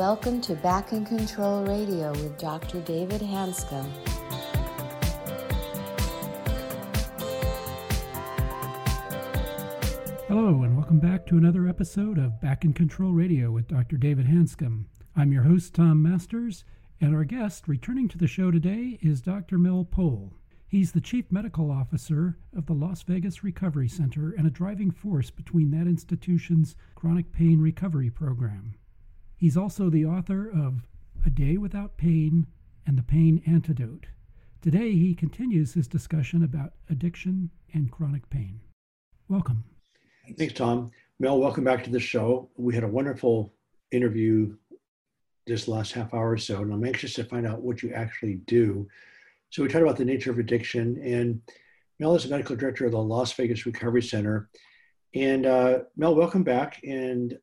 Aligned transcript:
welcome 0.00 0.40
to 0.40 0.54
Back 0.54 0.94
in 0.94 1.04
Control 1.04 1.62
Radio 1.62 2.10
with 2.12 2.38
Dr. 2.38 2.80
David 2.80 3.20
Hanscom. 3.20 3.86
Hello, 10.26 10.62
and 10.62 10.74
welcome 10.74 11.00
back 11.00 11.26
to 11.26 11.36
another 11.36 11.68
episode 11.68 12.16
of 12.16 12.40
Back 12.40 12.64
in 12.64 12.72
Control 12.72 13.12
Radio 13.12 13.50
with 13.50 13.68
Dr. 13.68 13.98
David 13.98 14.24
Hanscom. 14.24 14.86
I'm 15.14 15.34
your 15.34 15.42
host, 15.42 15.74
Tom 15.74 16.02
Masters, 16.02 16.64
and 16.98 17.14
our 17.14 17.24
guest 17.24 17.68
returning 17.68 18.08
to 18.08 18.16
the 18.16 18.26
show 18.26 18.50
today 18.50 18.98
is 19.02 19.20
Dr. 19.20 19.58
Mel 19.58 19.84
Pohl. 19.84 20.32
He's 20.66 20.92
the 20.92 21.02
Chief 21.02 21.30
Medical 21.30 21.70
Officer 21.70 22.38
of 22.56 22.64
the 22.64 22.72
Las 22.72 23.02
Vegas 23.02 23.44
Recovery 23.44 23.88
Center 23.88 24.32
and 24.32 24.46
a 24.46 24.50
driving 24.50 24.92
force 24.92 25.28
between 25.28 25.70
that 25.72 25.86
institution's 25.86 26.74
chronic 26.94 27.32
pain 27.32 27.60
recovery 27.60 28.08
program. 28.08 28.76
He's 29.40 29.56
also 29.56 29.88
the 29.88 30.04
author 30.04 30.50
of 30.50 30.82
A 31.24 31.30
Day 31.30 31.56
Without 31.56 31.96
Pain 31.96 32.46
and 32.86 32.98
The 32.98 33.02
Pain 33.02 33.42
Antidote. 33.46 34.04
Today, 34.60 34.92
he 34.92 35.14
continues 35.14 35.72
his 35.72 35.88
discussion 35.88 36.44
about 36.44 36.74
addiction 36.90 37.48
and 37.72 37.90
chronic 37.90 38.28
pain. 38.28 38.60
Welcome. 39.30 39.64
Thanks, 40.36 40.52
Tom. 40.52 40.90
Mel, 41.20 41.40
welcome 41.40 41.64
back 41.64 41.82
to 41.84 41.90
the 41.90 41.98
show. 41.98 42.50
We 42.58 42.74
had 42.74 42.84
a 42.84 42.88
wonderful 42.88 43.54
interview 43.92 44.56
this 45.46 45.68
last 45.68 45.92
half 45.92 46.12
hour 46.12 46.32
or 46.32 46.36
so, 46.36 46.60
and 46.60 46.70
I'm 46.70 46.84
anxious 46.84 47.14
to 47.14 47.24
find 47.24 47.46
out 47.46 47.62
what 47.62 47.82
you 47.82 47.94
actually 47.94 48.42
do. 48.46 48.86
So, 49.48 49.62
we 49.62 49.70
talked 49.70 49.84
about 49.84 49.96
the 49.96 50.04
nature 50.04 50.30
of 50.30 50.38
addiction, 50.38 51.00
and 51.02 51.40
Mel 51.98 52.14
is 52.14 52.24
the 52.24 52.28
medical 52.28 52.56
director 52.56 52.84
of 52.84 52.92
the 52.92 52.98
Las 52.98 53.32
Vegas 53.32 53.64
Recovery 53.64 54.02
Center. 54.02 54.50
And 55.14 55.46
uh, 55.46 55.78
Mel, 55.96 56.14
welcome 56.14 56.42
back. 56.42 56.78
And 56.84 57.38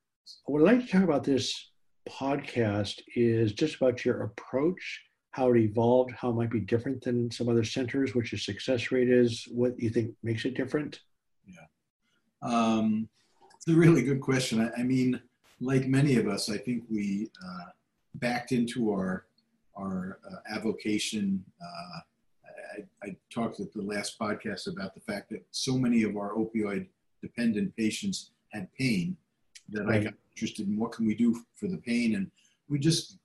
what 0.46 0.60
I'd 0.60 0.78
like 0.78 0.86
to 0.86 0.92
talk 0.92 1.04
about 1.04 1.24
this 1.24 1.72
podcast 2.10 3.02
is 3.16 3.54
just 3.54 3.76
about 3.76 4.06
your 4.06 4.24
approach, 4.24 5.04
how 5.32 5.52
it 5.52 5.58
evolved, 5.58 6.12
how 6.20 6.30
it 6.30 6.36
might 6.36 6.50
be 6.50 6.60
different 6.60 7.04
than 7.04 7.30
some 7.32 7.50
other 7.50 7.64
centers, 7.64 8.16
what 8.16 8.32
your 8.32 8.40
success 8.40 8.92
rate 8.92 9.10
is, 9.10 9.48
what 9.52 9.80
you 9.80 9.90
think 9.90 10.16
makes 10.24 10.46
it 10.46 10.56
different. 10.56 11.02
Yeah. 11.46 11.68
Um, 12.42 13.10
it's 13.56 13.68
a 13.68 13.74
really 13.74 14.04
good 14.04 14.22
question. 14.22 14.62
I, 14.62 14.82
I, 14.82 14.84
mean, 14.84 15.22
like 15.60 15.88
many 15.88 16.16
of 16.16 16.28
us, 16.28 16.50
I 16.50 16.58
think 16.58 16.84
we 16.90 17.30
uh, 17.46 17.72
backed 18.16 18.52
into 18.52 18.92
our 18.92 19.26
our 19.76 20.18
uh, 20.28 20.56
avocation. 20.56 21.44
Uh, 21.62 22.00
I, 23.04 23.08
I, 23.08 23.16
talked 23.30 23.60
at 23.60 23.72
the 23.74 23.82
last 23.84 24.18
podcast 24.18 24.68
about 24.68 24.96
the 24.96 25.02
fact 25.02 25.30
that 25.30 25.46
so 25.52 25.78
many 25.78 26.02
of 26.02 26.18
our 26.18 26.34
opioid 26.34 26.88
dependent 27.22 27.76
patients 27.76 28.32
had 28.54 28.74
pain 28.74 29.16
that 29.70 29.86
right. 29.86 30.02
I 30.02 30.04
got 30.06 30.14
interested 30.36 30.68
in 30.68 30.78
what 30.78 30.92
can 30.92 31.06
we 31.06 31.16
do 31.16 31.40
for 31.56 31.68
the 31.68 31.78
pain. 31.78 32.16
And 32.16 32.30
we 32.70 32.80
just 32.80 33.18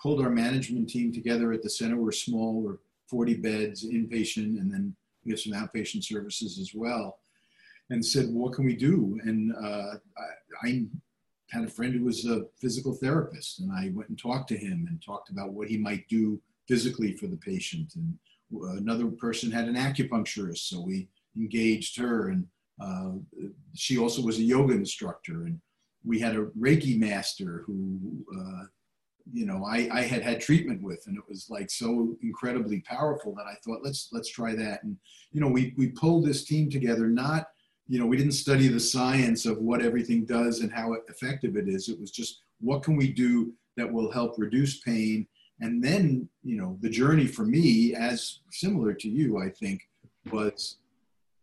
pulled 0.00 0.20
our 0.20 0.30
management 0.30 0.88
team 0.88 1.12
together 1.12 1.52
at 1.52 1.62
the 1.62 1.70
center. 1.70 1.96
We're 1.96 2.12
small, 2.12 2.60
we're 2.60 2.78
40 3.08 3.34
beds, 3.34 3.84
inpatient, 3.84 4.58
and 4.60 4.72
then 4.72 4.94
we 5.24 5.32
have 5.32 5.40
some 5.40 5.52
outpatient 5.52 6.04
services 6.04 6.58
as 6.58 6.72
well. 6.74 7.18
And 7.90 8.04
said, 8.04 8.26
what 8.30 8.52
can 8.52 8.64
we 8.64 8.76
do? 8.76 9.18
And 9.24 9.52
uh, 9.56 9.94
I, 10.16 10.68
I 10.68 10.84
had 11.50 11.64
a 11.64 11.68
friend 11.68 11.92
who 11.92 12.04
was 12.04 12.24
a 12.24 12.44
physical 12.60 12.94
therapist, 12.94 13.58
and 13.58 13.72
I 13.72 13.90
went 13.94 14.08
and 14.08 14.18
talked 14.18 14.48
to 14.50 14.56
him 14.56 14.86
and 14.88 15.02
talked 15.02 15.30
about 15.30 15.52
what 15.52 15.68
he 15.68 15.76
might 15.76 16.08
do 16.08 16.40
physically 16.68 17.16
for 17.16 17.26
the 17.26 17.36
patient. 17.36 17.94
And 17.96 18.16
another 18.78 19.06
person 19.06 19.50
had 19.50 19.66
an 19.66 19.74
acupuncturist, 19.74 20.68
so 20.68 20.80
we 20.80 21.08
engaged 21.36 21.98
her, 21.98 22.28
and 22.28 22.46
uh, 22.80 23.12
she 23.74 23.98
also 23.98 24.22
was 24.22 24.38
a 24.38 24.42
yoga 24.42 24.74
instructor. 24.74 25.46
And 25.46 25.60
we 26.04 26.18
had 26.18 26.36
a 26.36 26.46
Reiki 26.58 26.98
master 26.98 27.62
who, 27.66 27.98
uh, 28.36 28.64
you 29.32 29.46
know, 29.46 29.64
I, 29.64 29.88
I 29.92 30.02
had 30.02 30.22
had 30.22 30.40
treatment 30.40 30.82
with, 30.82 31.04
and 31.06 31.16
it 31.16 31.24
was 31.28 31.48
like 31.50 31.70
so 31.70 32.16
incredibly 32.22 32.80
powerful 32.80 33.34
that 33.36 33.46
I 33.46 33.54
thought, 33.64 33.84
let's 33.84 34.08
let's 34.12 34.30
try 34.30 34.54
that. 34.54 34.82
And 34.82 34.96
you 35.32 35.40
know, 35.40 35.48
we 35.48 35.74
we 35.76 35.88
pulled 35.88 36.26
this 36.26 36.44
team 36.44 36.70
together. 36.70 37.06
Not, 37.06 37.48
you 37.86 37.98
know, 37.98 38.06
we 38.06 38.16
didn't 38.16 38.32
study 38.32 38.68
the 38.68 38.80
science 38.80 39.46
of 39.46 39.58
what 39.58 39.82
everything 39.82 40.24
does 40.24 40.60
and 40.60 40.72
how 40.72 40.94
effective 41.08 41.56
it 41.56 41.68
is. 41.68 41.88
It 41.88 42.00
was 42.00 42.10
just 42.10 42.42
what 42.60 42.82
can 42.82 42.96
we 42.96 43.12
do 43.12 43.52
that 43.76 43.90
will 43.90 44.10
help 44.10 44.34
reduce 44.38 44.80
pain. 44.80 45.26
And 45.60 45.82
then, 45.82 46.28
you 46.42 46.56
know, 46.56 46.78
the 46.80 46.88
journey 46.88 47.26
for 47.26 47.44
me, 47.44 47.94
as 47.94 48.40
similar 48.50 48.94
to 48.94 49.08
you, 49.08 49.38
I 49.38 49.50
think, 49.50 49.82
was, 50.30 50.76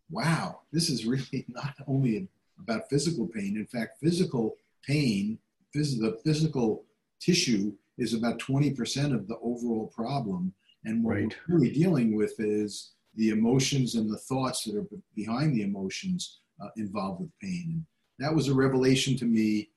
wow, 0.10 0.62
this 0.72 0.90
is 0.90 1.06
really 1.06 1.46
not 1.48 1.76
only 1.88 2.28
about 2.60 2.90
physical 2.90 3.28
pain. 3.28 3.56
In 3.58 3.66
fact, 3.66 4.00
physical 4.02 4.56
pain, 4.86 5.40
phys- 5.76 6.00
the 6.00 6.20
physical 6.24 6.84
tissue 7.20 7.74
is 7.98 8.14
about 8.14 8.40
20% 8.40 9.14
of 9.14 9.28
the 9.28 9.38
overall 9.42 9.92
problem. 9.96 10.54
And 10.86 11.04
what 11.04 11.16
right. 11.16 11.36
we're 11.48 11.58
really 11.58 11.72
dealing 11.72 12.16
with 12.16 12.34
is 12.40 12.94
the 13.16 13.30
emotions 13.30 13.96
and 13.96 14.10
the 14.10 14.18
thoughts 14.18 14.64
that 14.64 14.76
are 14.76 14.86
behind 15.16 15.56
the 15.56 15.64
emotions 15.64 16.40
uh, 16.62 16.70
involved 16.78 17.22
with 17.22 17.40
pain. 17.42 17.86
And 18.18 18.28
that 18.28 18.36
was 18.36 18.48
a 18.48 18.54
revelation 18.54 19.18
to 19.18 19.26
me. 19.26 19.70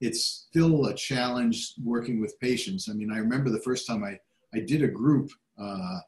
It's 0.00 0.24
still 0.24 0.86
a 0.86 0.94
challenge 0.94 1.74
working 1.82 2.20
with 2.20 2.38
patients. 2.40 2.88
I 2.88 2.92
mean, 2.92 3.12
I 3.12 3.18
remember 3.18 3.50
the 3.50 3.60
first 3.60 3.86
time 3.86 4.04
I, 4.04 4.18
I 4.54 4.60
did 4.60 4.82
a 4.82 4.88
group 4.88 5.30
uh, 5.60 5.98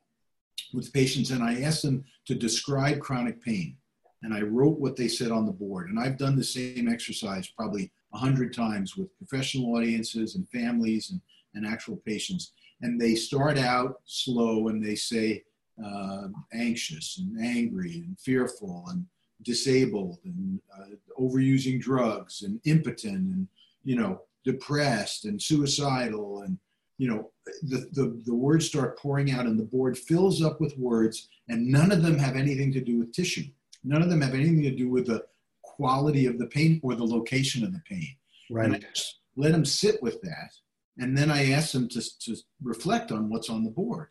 with 0.72 0.92
patients 0.92 1.30
and 1.30 1.42
I 1.42 1.62
asked 1.62 1.82
them 1.82 2.04
to 2.26 2.34
describe 2.34 3.00
chronic 3.00 3.42
pain 3.42 3.76
and 4.22 4.34
I 4.34 4.42
wrote 4.42 4.78
what 4.78 4.96
they 4.96 5.08
said 5.08 5.30
on 5.30 5.46
the 5.46 5.52
board. 5.52 5.88
And 5.88 5.98
I've 5.98 6.18
done 6.18 6.36
the 6.36 6.44
same 6.44 6.88
exercise 6.88 7.48
probably 7.48 7.90
a 8.12 8.18
hundred 8.18 8.52
times 8.52 8.96
with 8.96 9.16
professional 9.18 9.74
audiences 9.76 10.34
and 10.34 10.48
families 10.48 11.10
and, 11.10 11.20
and 11.54 11.66
actual 11.66 11.96
patients. 11.96 12.52
And 12.82 13.00
they 13.00 13.14
start 13.14 13.58
out 13.58 14.00
slow 14.04 14.68
and 14.68 14.84
they 14.84 14.94
say 14.94 15.44
uh, 15.82 16.28
anxious 16.52 17.18
and 17.18 17.42
angry 17.42 18.04
and 18.06 18.18
fearful 18.18 18.84
and 18.88 19.06
disabled 19.42 20.18
and 20.24 20.60
uh, 20.78 20.96
overusing 21.18 21.80
drugs 21.80 22.42
and 22.42 22.60
impotent 22.64 23.34
and, 23.34 23.48
you 23.84 23.96
know, 23.96 24.20
depressed 24.44 25.24
and 25.24 25.40
suicidal 25.40 26.42
and, 26.42 26.58
you 26.98 27.08
know, 27.08 27.30
the, 27.62 27.88
the, 27.92 28.22
the 28.26 28.34
words 28.34 28.66
start 28.66 28.98
pouring 28.98 29.30
out 29.30 29.46
and 29.46 29.58
the 29.58 29.64
board 29.64 29.96
fills 29.96 30.42
up 30.42 30.60
with 30.60 30.76
words 30.76 31.28
and 31.48 31.66
none 31.66 31.90
of 31.90 32.02
them 32.02 32.18
have 32.18 32.36
anything 32.36 32.70
to 32.72 32.80
do 32.80 32.98
with 32.98 33.12
tissue 33.12 33.44
None 33.84 34.02
of 34.02 34.10
them 34.10 34.20
have 34.20 34.34
anything 34.34 34.62
to 34.62 34.74
do 34.74 34.90
with 34.90 35.06
the 35.06 35.24
quality 35.62 36.26
of 36.26 36.38
the 36.38 36.46
pain 36.46 36.80
or 36.82 36.94
the 36.94 37.04
location 37.04 37.64
of 37.64 37.72
the 37.72 37.82
pain. 37.88 38.16
Right. 38.50 38.66
And 38.66 38.74
I 38.76 38.78
just 38.78 39.20
let 39.36 39.52
them 39.52 39.64
sit 39.64 40.02
with 40.02 40.20
that. 40.22 40.50
And 40.98 41.16
then 41.16 41.30
I 41.30 41.52
ask 41.52 41.72
them 41.72 41.88
to, 41.88 42.02
to 42.20 42.36
reflect 42.62 43.10
on 43.12 43.30
what's 43.30 43.48
on 43.48 43.64
the 43.64 43.70
board. 43.70 44.08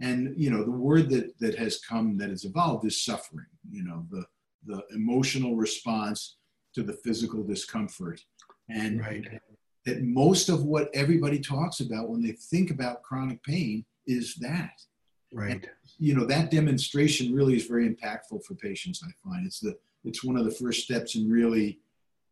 And, 0.00 0.34
you 0.36 0.50
know, 0.50 0.64
the 0.64 0.70
word 0.70 1.08
that, 1.10 1.38
that 1.40 1.56
has 1.58 1.80
come, 1.80 2.16
that 2.18 2.30
has 2.30 2.44
evolved 2.44 2.86
is 2.86 3.04
suffering, 3.04 3.46
you 3.70 3.84
know, 3.84 4.06
the, 4.10 4.24
the 4.66 4.82
emotional 4.94 5.56
response 5.56 6.36
to 6.74 6.82
the 6.82 6.92
physical 7.04 7.42
discomfort. 7.42 8.20
And 8.68 9.00
right. 9.00 9.40
that 9.86 10.02
most 10.02 10.48
of 10.48 10.64
what 10.64 10.90
everybody 10.94 11.38
talks 11.38 11.80
about 11.80 12.08
when 12.08 12.22
they 12.22 12.32
think 12.32 12.70
about 12.70 13.02
chronic 13.02 13.42
pain 13.42 13.84
is 14.06 14.36
that. 14.36 14.80
Right. 15.32 15.52
And, 15.52 15.68
you 15.98 16.14
know, 16.14 16.26
that 16.26 16.50
demonstration 16.50 17.34
really 17.34 17.56
is 17.56 17.66
very 17.66 17.88
impactful 17.88 18.44
for 18.44 18.54
patients, 18.54 19.02
I 19.04 19.10
find. 19.28 19.46
It's 19.46 19.60
the 19.60 19.76
it's 20.04 20.24
one 20.24 20.36
of 20.36 20.44
the 20.44 20.50
first 20.50 20.82
steps 20.84 21.14
in 21.14 21.30
really 21.30 21.78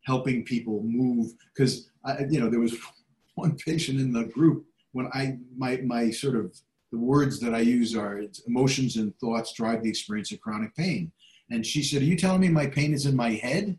helping 0.04 0.44
people 0.44 0.82
move 0.82 1.32
because 1.54 1.90
you 2.28 2.40
know 2.40 2.48
there 2.48 2.60
was 2.60 2.76
one 3.34 3.56
patient 3.56 4.00
in 4.00 4.12
the 4.12 4.24
group 4.24 4.66
when 4.92 5.06
I 5.12 5.38
my 5.56 5.80
my 5.84 6.10
sort 6.10 6.36
of 6.36 6.54
the 6.92 6.98
words 6.98 7.38
that 7.40 7.54
I 7.54 7.60
use 7.60 7.94
are 7.94 8.22
emotions 8.46 8.96
and 8.96 9.16
thoughts 9.18 9.52
drive 9.52 9.82
the 9.82 9.88
experience 9.88 10.32
of 10.32 10.40
chronic 10.40 10.74
pain. 10.74 11.12
And 11.50 11.64
she 11.64 11.84
said, 11.84 12.02
Are 12.02 12.06
you 12.06 12.16
telling 12.16 12.40
me 12.40 12.48
my 12.48 12.66
pain 12.66 12.92
is 12.92 13.06
in 13.06 13.14
my 13.14 13.30
head? 13.30 13.78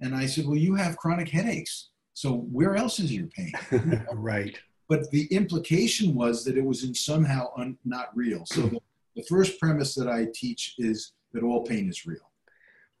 And 0.00 0.14
I 0.14 0.26
said, 0.26 0.46
Well, 0.46 0.56
you 0.56 0.74
have 0.74 0.96
chronic 0.96 1.28
headaches. 1.28 1.90
So 2.14 2.38
where 2.50 2.74
else 2.74 2.98
is 2.98 3.12
your 3.12 3.28
pain? 3.28 3.52
right 4.12 4.58
but 4.90 5.08
the 5.12 5.26
implication 5.26 6.16
was 6.16 6.44
that 6.44 6.58
it 6.58 6.64
was 6.64 6.82
in 6.82 6.92
somehow 6.92 7.52
un, 7.56 7.78
not 7.84 8.08
real. 8.14 8.44
So 8.44 8.62
the, 8.62 8.80
the 9.14 9.22
first 9.22 9.60
premise 9.60 9.94
that 9.94 10.08
I 10.08 10.26
teach 10.34 10.74
is 10.78 11.12
that 11.32 11.44
all 11.44 11.64
pain 11.64 11.88
is 11.88 12.06
real. 12.06 12.28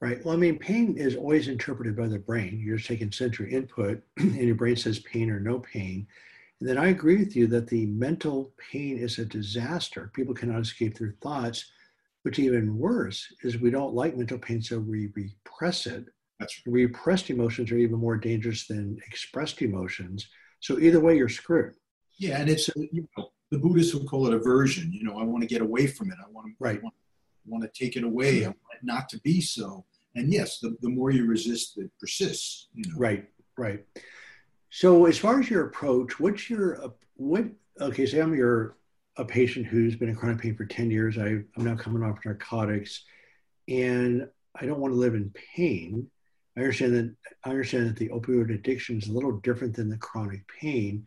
Right. 0.00 0.24
Well, 0.24 0.32
I 0.32 0.38
mean, 0.38 0.56
pain 0.56 0.96
is 0.96 1.16
always 1.16 1.48
interpreted 1.48 1.96
by 1.96 2.06
the 2.06 2.20
brain. 2.20 2.62
You're 2.64 2.76
just 2.76 2.88
taking 2.88 3.10
sensory 3.10 3.52
input, 3.52 4.02
and 4.16 4.36
your 4.36 4.54
brain 4.54 4.76
says 4.76 5.00
pain 5.00 5.30
or 5.30 5.40
no 5.40 5.58
pain. 5.58 6.06
And 6.60 6.68
then 6.68 6.78
I 6.78 6.88
agree 6.88 7.16
with 7.16 7.34
you 7.34 7.48
that 7.48 7.66
the 7.66 7.86
mental 7.86 8.52
pain 8.70 8.96
is 8.96 9.18
a 9.18 9.24
disaster. 9.24 10.12
People 10.14 10.32
cannot 10.32 10.60
escape 10.60 10.96
their 10.96 11.16
thoughts. 11.20 11.72
Which 12.22 12.38
even 12.38 12.78
worse 12.78 13.26
is 13.42 13.58
we 13.58 13.70
don't 13.70 13.94
like 13.94 14.16
mental 14.16 14.38
pain, 14.38 14.62
so 14.62 14.78
we 14.78 15.08
repress 15.14 15.86
it. 15.86 16.04
That's 16.38 16.54
right. 16.66 16.72
Repressed 16.72 17.30
emotions 17.30 17.72
are 17.72 17.78
even 17.78 17.98
more 17.98 18.16
dangerous 18.16 18.66
than 18.66 18.98
expressed 19.06 19.60
emotions. 19.62 20.28
So 20.60 20.78
either 20.78 21.00
way, 21.00 21.16
you're 21.16 21.30
screwed. 21.30 21.74
Yeah, 22.20 22.38
and 22.38 22.50
it's 22.50 22.68
you 22.76 23.08
know 23.16 23.30
the 23.50 23.58
Buddhists 23.58 23.94
would 23.94 24.06
call 24.06 24.26
it 24.26 24.34
aversion. 24.34 24.92
You 24.92 25.04
know, 25.04 25.18
I 25.18 25.24
want 25.24 25.40
to 25.40 25.48
get 25.48 25.62
away 25.62 25.86
from 25.86 26.10
it. 26.12 26.18
I 26.22 26.30
want 26.30 26.48
to 26.48 26.52
right. 26.60 26.78
I 26.78 26.82
want, 26.82 26.94
I 26.94 27.50
want 27.50 27.64
to 27.64 27.70
take 27.84 27.96
it 27.96 28.04
away. 28.04 28.44
I 28.44 28.48
want 28.48 28.56
it 28.74 28.84
not 28.84 29.08
to 29.08 29.20
be 29.20 29.40
so. 29.40 29.86
And 30.14 30.30
yes, 30.30 30.58
the, 30.58 30.76
the 30.82 30.90
more 30.90 31.10
you 31.10 31.26
resist, 31.26 31.78
it 31.78 31.90
persists. 31.98 32.68
You 32.74 32.90
know. 32.90 32.98
Right, 32.98 33.26
right. 33.56 33.86
So, 34.68 35.06
as 35.06 35.16
far 35.16 35.40
as 35.40 35.48
your 35.48 35.66
approach, 35.66 36.20
what's 36.20 36.50
your 36.50 36.84
uh, 36.84 36.88
what? 37.16 37.46
Okay, 37.80 38.04
say 38.04 38.20
I'm 38.20 38.34
your 38.34 38.76
a 39.16 39.24
patient 39.24 39.66
who's 39.66 39.96
been 39.96 40.10
in 40.10 40.14
chronic 40.14 40.42
pain 40.42 40.54
for 40.54 40.66
ten 40.66 40.90
years. 40.90 41.16
I, 41.16 41.28
I'm 41.56 41.64
now 41.64 41.74
coming 41.74 42.02
off 42.02 42.18
narcotics, 42.22 43.02
and 43.66 44.28
I 44.54 44.66
don't 44.66 44.80
want 44.80 44.92
to 44.92 44.98
live 44.98 45.14
in 45.14 45.32
pain. 45.56 46.06
I 46.54 46.60
understand 46.60 46.94
that 46.96 47.14
I 47.44 47.48
understand 47.48 47.88
that 47.88 47.96
the 47.96 48.10
opioid 48.10 48.54
addiction 48.54 48.98
is 48.98 49.08
a 49.08 49.12
little 49.12 49.38
different 49.38 49.74
than 49.74 49.88
the 49.88 49.96
chronic 49.96 50.42
pain. 50.60 51.06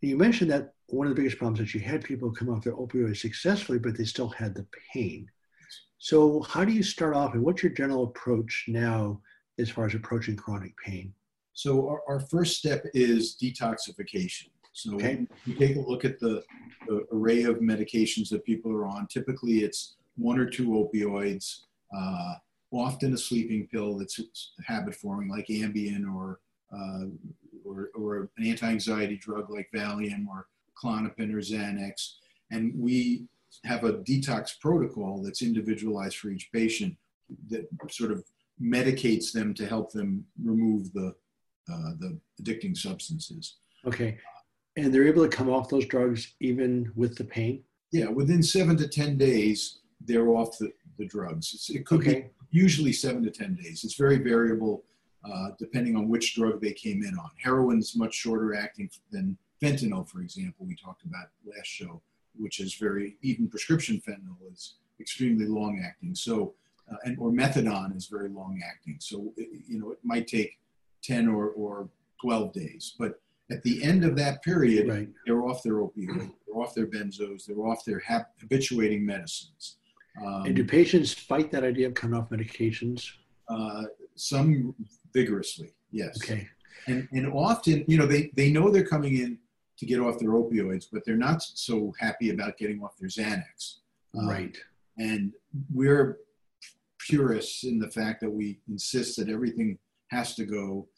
You 0.00 0.16
mentioned 0.16 0.50
that 0.50 0.74
one 0.88 1.06
of 1.06 1.14
the 1.14 1.20
biggest 1.20 1.38
problems 1.38 1.58
that 1.58 1.74
you 1.74 1.80
had 1.80 2.04
people 2.04 2.30
come 2.30 2.48
off 2.48 2.62
their 2.62 2.74
opioids 2.74 3.18
successfully, 3.18 3.78
but 3.78 3.96
they 3.96 4.04
still 4.04 4.28
had 4.28 4.54
the 4.54 4.66
pain. 4.92 5.28
So, 5.98 6.42
how 6.42 6.64
do 6.64 6.72
you 6.72 6.82
start 6.82 7.14
off, 7.14 7.34
and 7.34 7.42
what's 7.42 7.62
your 7.62 7.72
general 7.72 8.04
approach 8.04 8.66
now 8.68 9.20
as 9.58 9.70
far 9.70 9.86
as 9.86 9.94
approaching 9.94 10.36
chronic 10.36 10.74
pain? 10.84 11.12
So, 11.54 11.88
our, 11.88 12.02
our 12.06 12.20
first 12.20 12.58
step 12.58 12.84
is 12.92 13.36
detoxification. 13.42 14.48
So, 14.72 14.94
okay. 14.94 15.26
we 15.46 15.54
take 15.54 15.76
a 15.76 15.80
look 15.80 16.04
at 16.04 16.20
the, 16.20 16.44
the, 16.86 17.06
array 17.10 17.44
of 17.44 17.56
medications 17.56 18.28
that 18.28 18.44
people 18.44 18.70
are 18.72 18.86
on. 18.86 19.06
Typically, 19.06 19.60
it's 19.60 19.96
one 20.16 20.38
or 20.38 20.48
two 20.48 20.68
opioids, 20.68 21.60
uh, 21.96 22.34
often 22.70 23.14
a 23.14 23.18
sleeping 23.18 23.66
pill 23.72 23.96
that's 23.96 24.20
habit 24.66 24.94
forming, 24.94 25.30
like 25.30 25.46
Ambien 25.46 26.04
or, 26.14 26.40
uh, 26.76 27.06
or, 27.66 27.90
or 27.94 28.28
an 28.36 28.46
anti 28.46 28.66
anxiety 28.66 29.16
drug 29.16 29.50
like 29.50 29.68
Valium 29.74 30.26
or 30.28 30.46
Klonopin 30.82 31.32
or 31.32 31.38
Xanax. 31.38 32.14
And 32.50 32.72
we 32.76 33.26
have 33.64 33.84
a 33.84 33.94
detox 33.94 34.58
protocol 34.60 35.22
that's 35.22 35.42
individualized 35.42 36.18
for 36.18 36.28
each 36.28 36.50
patient 36.52 36.96
that 37.48 37.66
sort 37.90 38.12
of 38.12 38.24
medicates 38.62 39.32
them 39.32 39.52
to 39.54 39.66
help 39.66 39.92
them 39.92 40.24
remove 40.42 40.92
the 40.92 41.14
uh, 41.72 41.90
the 41.98 42.16
addicting 42.40 42.76
substances. 42.76 43.56
Okay, 43.86 44.18
and 44.76 44.94
they're 44.94 45.08
able 45.08 45.28
to 45.28 45.36
come 45.36 45.50
off 45.50 45.68
those 45.68 45.86
drugs 45.86 46.34
even 46.40 46.92
with 46.94 47.16
the 47.16 47.24
pain. 47.24 47.62
Yeah, 47.92 48.08
within 48.08 48.42
seven 48.42 48.76
to 48.78 48.88
ten 48.88 49.16
days, 49.16 49.80
they're 50.00 50.28
off 50.28 50.58
the, 50.58 50.72
the 50.98 51.06
drugs. 51.06 51.52
It's, 51.54 51.70
it 51.70 51.86
could 51.86 52.00
okay. 52.00 52.20
be 52.20 52.28
usually 52.50 52.92
seven 52.92 53.22
to 53.24 53.30
ten 53.30 53.54
days. 53.54 53.82
It's 53.84 53.96
very 53.96 54.18
variable 54.18 54.84
uh, 55.30 55.48
depending 55.58 55.96
on 55.96 56.08
which 56.08 56.34
drug 56.34 56.60
they 56.60 56.72
came 56.72 57.02
in 57.02 57.16
on. 57.18 57.30
Heroin's 57.42 57.96
much 57.96 58.14
shorter 58.14 58.54
acting 58.54 58.90
than 59.10 59.36
fentanyl, 59.62 60.08
for 60.08 60.20
example. 60.20 60.66
We 60.66 60.76
talked 60.76 61.04
about 61.04 61.26
last 61.44 61.66
show 61.66 62.00
which 62.38 62.60
is 62.60 62.74
very 62.74 63.16
even 63.22 63.48
prescription 63.48 64.00
fentanyl 64.06 64.36
is 64.52 64.74
extremely 65.00 65.46
long 65.46 65.82
acting. 65.84 66.14
So 66.14 66.54
uh, 66.90 66.96
and 67.04 67.18
or 67.18 67.30
methadone 67.30 67.96
is 67.96 68.06
very 68.06 68.28
long 68.28 68.60
acting. 68.66 68.96
So 69.00 69.32
it, 69.36 69.48
you 69.66 69.78
know 69.78 69.92
it 69.92 69.98
might 70.02 70.26
take 70.26 70.58
ten 71.02 71.28
or 71.28 71.48
or 71.50 71.88
twelve 72.20 72.52
days, 72.52 72.94
but 72.98 73.20
at 73.50 73.62
the 73.62 73.82
end 73.82 74.04
of 74.04 74.16
that 74.16 74.42
period, 74.42 74.88
right. 74.88 75.08
they're 75.24 75.42
off 75.42 75.62
their 75.62 75.74
opioid, 75.74 76.32
they're 76.46 76.56
off 76.56 76.74
their 76.74 76.86
benzos, 76.86 77.46
they're 77.46 77.64
off 77.64 77.84
their 77.84 78.02
habituating 78.40 79.06
medicines. 79.06 79.76
Um, 80.24 80.46
and 80.46 80.56
do 80.56 80.64
patients 80.64 81.12
fight 81.12 81.52
that 81.52 81.62
idea 81.62 81.86
of 81.86 81.94
coming 81.94 82.18
off 82.18 82.30
medications? 82.30 83.08
Uh, 83.48 83.84
some 84.16 84.74
vigorously, 85.12 85.72
yes. 85.90 86.18
Okay. 86.22 86.48
And, 86.86 87.08
and 87.12 87.32
often, 87.32 87.84
you 87.88 87.98
know, 87.98 88.06
they, 88.06 88.30
they 88.34 88.50
know 88.50 88.70
they're 88.70 88.86
coming 88.86 89.16
in 89.16 89.38
to 89.78 89.86
get 89.86 90.00
off 90.00 90.18
their 90.18 90.30
opioids, 90.30 90.86
but 90.90 91.04
they're 91.04 91.16
not 91.16 91.42
so 91.42 91.92
happy 91.98 92.30
about 92.30 92.56
getting 92.56 92.82
off 92.82 92.96
their 92.98 93.08
Xanax. 93.08 93.78
Um, 94.16 94.28
right. 94.28 94.56
And 94.98 95.32
we're 95.72 96.18
purists 96.98 97.64
in 97.64 97.78
the 97.78 97.90
fact 97.90 98.20
that 98.20 98.30
we 98.30 98.58
insist 98.68 99.16
that 99.18 99.28
everything 99.28 99.78
has 100.08 100.34
to 100.34 100.44
go. 100.44 100.88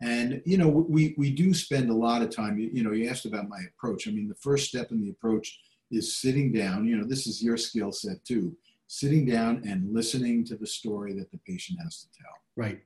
And, 0.00 0.40
you 0.44 0.58
know, 0.58 0.68
we, 0.68 1.14
we 1.18 1.30
do 1.32 1.52
spend 1.52 1.90
a 1.90 1.94
lot 1.94 2.22
of 2.22 2.30
time, 2.30 2.58
you, 2.58 2.70
you 2.72 2.84
know, 2.84 2.92
you 2.92 3.08
asked 3.08 3.26
about 3.26 3.48
my 3.48 3.60
approach. 3.74 4.06
I 4.06 4.12
mean, 4.12 4.28
the 4.28 4.34
first 4.36 4.68
step 4.68 4.92
in 4.92 5.00
the 5.00 5.10
approach 5.10 5.58
is 5.90 6.18
sitting 6.18 6.52
down, 6.52 6.86
you 6.86 6.96
know, 6.96 7.04
this 7.04 7.26
is 7.26 7.42
your 7.42 7.56
skill 7.56 7.90
set 7.90 8.24
too, 8.24 8.56
sitting 8.86 9.26
down 9.26 9.62
and 9.66 9.92
listening 9.92 10.44
to 10.44 10.56
the 10.56 10.66
story 10.66 11.14
that 11.14 11.30
the 11.32 11.38
patient 11.38 11.80
has 11.82 12.02
to 12.02 12.06
tell. 12.22 12.32
Right. 12.58 12.80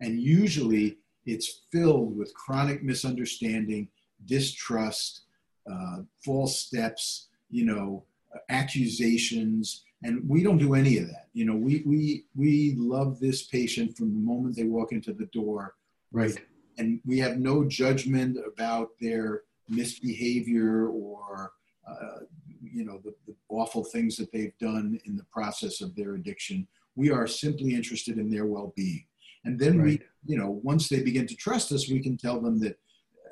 And 0.00 0.18
usually 0.18 0.96
it's 1.26 1.64
filled 1.70 2.16
with 2.16 2.34
chronic 2.34 2.82
misunderstanding 2.82 3.88
distrust, 4.24 5.24
uh, 5.70 5.98
false 6.24 6.58
steps, 6.58 7.28
you 7.50 7.66
know, 7.66 8.04
accusations, 8.48 9.84
and 10.02 10.26
we 10.26 10.42
don't 10.42 10.56
do 10.56 10.74
any 10.74 10.96
of 10.96 11.06
that. 11.08 11.28
You 11.34 11.44
know, 11.44 11.54
we 11.54 11.82
we 11.86 12.24
we 12.34 12.74
love 12.78 13.20
this 13.20 13.42
patient 13.44 13.96
from 13.96 14.14
the 14.14 14.20
moment 14.20 14.56
they 14.56 14.64
walk 14.64 14.92
into 14.92 15.12
the 15.12 15.26
door, 15.26 15.74
right? 16.10 16.36
And 16.78 17.00
we 17.04 17.18
have 17.18 17.38
no 17.38 17.64
judgment 17.64 18.38
about 18.44 18.88
their 18.98 19.42
misbehavior 19.68 20.88
or 20.88 21.52
uh, 21.86 22.20
you 22.62 22.84
know 22.86 22.98
the, 23.04 23.14
the 23.26 23.34
awful 23.50 23.84
things 23.84 24.16
that 24.16 24.32
they've 24.32 24.56
done 24.58 24.98
in 25.04 25.16
the 25.16 25.24
process 25.24 25.82
of 25.82 25.94
their 25.94 26.14
addiction. 26.14 26.66
We 26.94 27.10
are 27.10 27.26
simply 27.26 27.74
interested 27.74 28.18
in 28.18 28.30
their 28.30 28.46
well-being, 28.46 29.06
and 29.44 29.58
then 29.58 29.78
right. 29.78 29.84
we, 29.86 30.00
you 30.24 30.38
know, 30.38 30.60
once 30.62 30.88
they 30.88 31.02
begin 31.02 31.26
to 31.26 31.36
trust 31.36 31.72
us, 31.72 31.88
we 31.88 32.00
can 32.00 32.16
tell 32.16 32.40
them 32.40 32.60
that 32.60 32.78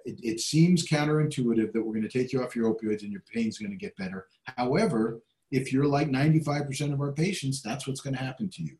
it, 0.04 0.18
it 0.22 0.40
seems 0.40 0.86
counterintuitive 0.86 1.72
that 1.72 1.82
we're 1.82 1.94
going 1.94 2.08
to 2.08 2.08
take 2.08 2.32
you 2.32 2.42
off 2.42 2.56
your 2.56 2.74
opioids 2.74 3.02
and 3.02 3.12
your 3.12 3.22
pain's 3.32 3.58
going 3.58 3.70
to 3.70 3.76
get 3.76 3.96
better. 3.96 4.26
However, 4.56 5.20
if 5.50 5.72
you're 5.72 5.86
like 5.86 6.08
95% 6.08 6.92
of 6.92 7.00
our 7.00 7.12
patients, 7.12 7.60
that's 7.60 7.86
what's 7.86 8.00
going 8.00 8.14
to 8.14 8.22
happen 8.22 8.48
to 8.50 8.62
you. 8.62 8.76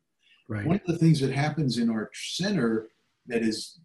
Right. 0.47 0.65
One 0.65 0.77
of 0.77 0.85
the 0.85 0.97
things 0.97 1.19
that 1.21 1.31
happens 1.31 1.77
in 1.77 1.89
our 1.89 2.09
center 2.13 2.87
that 3.27 3.41
is 3.41 3.79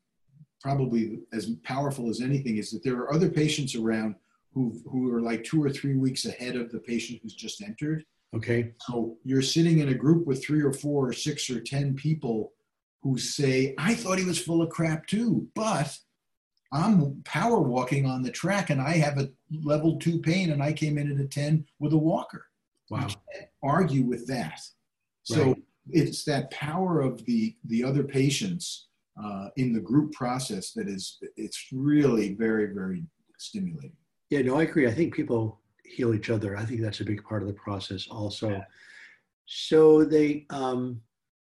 probably 0.60 1.20
as 1.32 1.50
powerful 1.62 2.08
as 2.08 2.20
anything 2.20 2.56
is 2.56 2.70
that 2.70 2.82
there 2.82 2.96
are 2.96 3.12
other 3.12 3.28
patients 3.28 3.74
around 3.74 4.16
who 4.52 4.80
who 4.90 5.12
are 5.14 5.20
like 5.20 5.44
two 5.44 5.62
or 5.62 5.70
three 5.70 5.96
weeks 5.96 6.24
ahead 6.24 6.56
of 6.56 6.72
the 6.72 6.78
patient 6.78 7.20
who's 7.22 7.34
just 7.34 7.62
entered. 7.62 8.04
Okay. 8.34 8.72
So 8.80 9.16
you're 9.24 9.42
sitting 9.42 9.78
in 9.78 9.88
a 9.88 9.94
group 9.94 10.26
with 10.26 10.44
three 10.44 10.62
or 10.62 10.72
four 10.72 11.08
or 11.08 11.12
six 11.12 11.48
or 11.48 11.60
ten 11.60 11.94
people 11.94 12.52
who 13.02 13.18
say, 13.18 13.74
"I 13.78 13.94
thought 13.94 14.18
he 14.18 14.24
was 14.24 14.38
full 14.38 14.62
of 14.62 14.70
crap 14.70 15.06
too, 15.06 15.48
but 15.54 15.96
I'm 16.72 17.22
power 17.24 17.60
walking 17.60 18.06
on 18.06 18.22
the 18.22 18.30
track 18.30 18.70
and 18.70 18.80
I 18.80 18.92
have 18.92 19.18
a 19.18 19.30
level 19.50 19.98
two 19.98 20.18
pain 20.20 20.50
and 20.50 20.62
I 20.62 20.72
came 20.72 20.98
in 20.98 21.10
at 21.10 21.24
a 21.24 21.28
10 21.28 21.64
with 21.78 21.92
a 21.92 21.98
walker. 21.98 22.46
Wow. 22.88 23.08
argue 23.64 24.04
with 24.04 24.28
that. 24.28 24.60
So 25.24 25.44
right. 25.44 25.62
it's 25.90 26.24
that 26.24 26.52
power 26.52 27.00
of 27.00 27.24
the, 27.24 27.56
the 27.64 27.82
other 27.82 28.04
patients 28.04 28.86
uh, 29.22 29.48
in 29.56 29.72
the 29.72 29.80
group 29.80 30.12
process 30.12 30.70
that 30.72 30.88
is, 30.88 31.18
it's 31.36 31.66
really 31.72 32.34
very, 32.34 32.66
very 32.72 33.04
stimulating. 33.38 33.96
Yeah, 34.30 34.42
no, 34.42 34.56
I 34.58 34.64
agree. 34.64 34.86
I 34.86 34.94
think 34.94 35.14
people 35.14 35.60
heal 35.88 36.14
each 36.14 36.30
other. 36.30 36.56
I 36.56 36.64
think 36.64 36.80
that's 36.80 37.00
a 37.00 37.04
big 37.04 37.22
part 37.24 37.42
of 37.42 37.48
the 37.48 37.54
process 37.54 38.06
also. 38.08 38.50
Yeah. 38.50 38.64
So 39.46 40.04
they 40.04 40.46
um, 40.50 41.00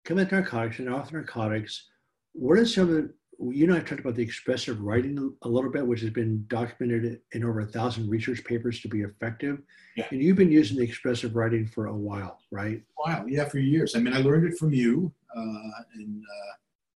commit 0.05 0.31
narcotics 0.31 0.79
and 0.79 0.89
off 0.89 1.13
narcotics. 1.13 1.87
What 2.33 2.59
are 2.59 2.67
some 2.67 2.85
of 2.85 2.91
the 2.91 3.15
you 3.41 3.67
know, 3.67 3.77
I 3.77 3.81
talked 3.81 4.01
about 4.01 4.17
the 4.17 4.23
expressive 4.23 4.81
writing 4.81 5.33
a 5.43 5.49
little 5.49 5.71
bit, 5.71 5.87
which 5.87 6.01
has 6.01 6.11
been 6.11 6.45
documented 6.49 7.21
in 7.33 7.45
over 7.45 7.61
a 7.61 7.67
thousand 7.67 8.11
research 8.11 8.43
papers 8.45 8.81
to 8.81 8.89
be 8.89 9.03
effective. 9.03 9.61
Yeah. 9.97 10.07
And 10.11 10.21
you've 10.21 10.37
been 10.37 10.51
using 10.51 10.77
the 10.77 10.83
expressive 10.83 11.37
writing 11.37 11.67
for 11.67 11.87
a 11.87 11.95
while, 11.95 12.41
right? 12.51 12.83
Wow, 12.99 13.27
yeah, 13.29 13.49
for 13.49 13.59
years. 13.59 13.95
I 13.95 14.01
mean, 14.01 14.13
I 14.13 14.19
learned 14.19 14.53
it 14.53 14.59
from 14.59 14.73
you, 14.73 15.13
uh, 15.37 15.83
and 15.95 16.23
uh, 16.25 16.55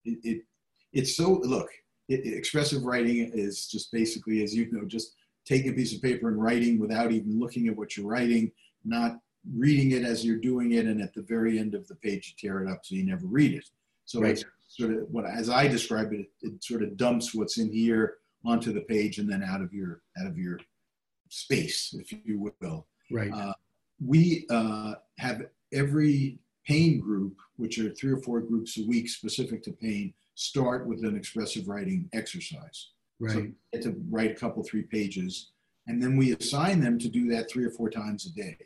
it, 0.07 0.19
it, 0.25 0.43
it's 0.95 1.17
so 1.17 1.41
look. 1.45 1.69
It, 2.09 2.27
expressive 2.27 2.85
writing 2.85 3.31
is 3.35 3.67
just 3.67 3.93
basically, 3.93 4.43
as 4.43 4.55
you 4.55 4.71
know, 4.73 4.87
just 4.87 5.17
taking 5.51 5.73
a 5.73 5.75
piece 5.75 5.95
of 5.95 6.01
paper 6.01 6.29
and 6.29 6.41
writing 6.41 6.79
without 6.79 7.11
even 7.11 7.41
looking 7.41 7.67
at 7.67 7.77
what 7.77 7.97
you're 7.97 8.07
writing, 8.07 8.53
not 8.85 9.19
reading 9.57 9.91
it 9.91 10.05
as 10.05 10.25
you're 10.25 10.39
doing 10.39 10.73
it, 10.73 10.87
and 10.87 11.03
at 11.03 11.13
the 11.13 11.23
very 11.23 11.59
end 11.59 11.75
of 11.75 11.87
the 11.89 11.95
page 11.97 12.35
you 12.37 12.49
tear 12.49 12.63
it 12.63 12.71
up 12.71 12.85
so 12.85 12.95
you 12.95 13.05
never 13.05 13.27
read 13.27 13.55
it. 13.55 13.69
So 14.05 14.21
right. 14.21 14.31
it's 14.31 14.45
sort 14.69 14.93
of 14.93 15.11
what 15.11 15.25
as 15.27 15.51
I 15.51 15.67
describe 15.67 16.13
it, 16.13 16.31
it 16.43 16.63
sort 16.63 16.85
of 16.85 16.97
dumps 16.97 17.35
what's 17.35 17.59
in 17.59 17.73
here 17.73 18.19
onto 18.45 18.73
the 18.73 18.83
page 18.83 19.19
and 19.19 19.29
then 19.29 19.43
out 19.43 19.61
of 19.61 19.73
your 19.75 20.03
out 20.21 20.29
of 20.29 20.39
your 20.39 20.61
space, 21.29 21.95
if 21.99 22.13
you 22.25 22.53
will. 22.61 22.87
Right. 23.11 23.33
Uh, 23.33 23.55
we 24.05 24.47
uh, 24.51 24.95
have 25.19 25.43
every 25.73 26.39
pain 26.65 27.01
group, 27.01 27.37
which 27.57 27.79
are 27.81 27.91
three 27.91 28.13
or 28.13 28.19
four 28.19 28.41
groups 28.41 28.79
a 28.79 28.87
week 28.87 29.09
specific 29.09 29.65
to 29.65 29.73
pain, 29.73 30.15
start 30.37 30.87
with 30.87 31.05
an 31.05 31.17
expressive 31.17 31.67
writing 31.67 32.09
exercise. 32.13 32.91
Right. 33.21 33.33
So 33.33 33.47
get 33.73 33.83
to 33.83 33.95
write 34.11 34.31
a 34.31 34.35
couple, 34.35 34.63
three 34.63 34.83
pages, 34.83 35.51
and 35.87 36.03
then 36.03 36.17
we 36.17 36.33
assign 36.33 36.81
them 36.81 36.99
to 36.99 37.09
do 37.09 37.29
that 37.31 37.51
three 37.51 37.65
or 37.65 37.71
four 37.71 37.91
times 37.91 38.27
a 38.27 38.31
day. 38.31 38.57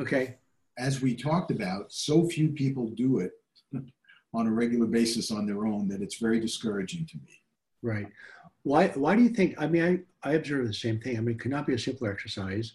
Okay. 0.00 0.36
As 0.78 1.02
we 1.02 1.14
talked 1.14 1.50
about, 1.50 1.92
so 1.92 2.28
few 2.28 2.48
people 2.50 2.88
do 2.88 3.18
it 3.18 3.32
on 4.34 4.46
a 4.46 4.50
regular 4.50 4.86
basis 4.86 5.30
on 5.30 5.46
their 5.46 5.66
own 5.66 5.88
that 5.88 6.02
it's 6.02 6.18
very 6.18 6.40
discouraging 6.40 7.06
to 7.06 7.16
me. 7.16 7.42
Right. 7.82 8.06
Why, 8.62 8.88
why 8.88 9.16
do 9.16 9.22
you 9.22 9.30
think? 9.30 9.60
I 9.60 9.66
mean, 9.66 10.04
I, 10.22 10.28
I 10.28 10.34
observe 10.34 10.66
the 10.66 10.74
same 10.74 11.00
thing. 11.00 11.16
I 11.16 11.20
mean, 11.20 11.34
it 11.34 11.40
could 11.40 11.50
not 11.50 11.66
be 11.66 11.74
a 11.74 11.78
simpler 11.78 12.12
exercise. 12.12 12.74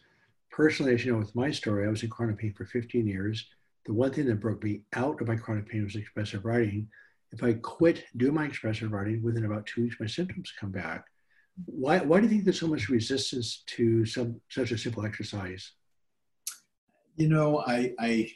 Personally, 0.52 0.94
as 0.94 1.04
you 1.04 1.14
know, 1.14 1.20
with 1.20 1.36
my 1.36 1.50
story, 1.52 1.88
I 1.88 1.90
was 1.90 2.04
in 2.04 2.10
chronic 2.10 2.38
pain 2.38 2.54
for 2.54 2.66
15 2.66 3.08
years. 3.08 3.48
The 3.86 3.94
one 3.94 4.14
thing 4.14 4.26
that 4.28 4.40
broke 4.40 4.64
me 4.64 4.82
out 4.96 5.20
of 5.20 5.28
my 5.28 5.36
chronic 5.36 5.68
pain 5.68 5.84
was 5.84 5.96
expressive 5.96 6.46
writing. 6.46 6.88
If 7.32 7.44
I 7.44 7.54
quit 7.54 8.06
doing 8.18 8.36
my 8.36 8.46
expressive 8.46 8.92
writing, 8.92 9.22
within 9.24 9.46
about 9.46 9.66
two 9.66 9.84
weeks, 9.84 9.96
my 10.00 10.06
symptoms 10.06 10.54
come 10.60 10.72
back. 10.72 11.06
Why, 11.66 12.00
why 12.00 12.20
do 12.20 12.26
you 12.26 12.30
think 12.30 12.44
there's 12.44 12.60
so 12.60 12.68
much 12.68 12.90
resistance 12.90 13.64
to 13.68 14.06
some 14.06 14.42
such 14.50 14.72
a 14.72 14.78
simple 14.78 15.06
exercise? 15.06 15.74
You 17.16 17.30
know, 17.30 17.60
I, 17.60 17.94
I, 18.00 18.32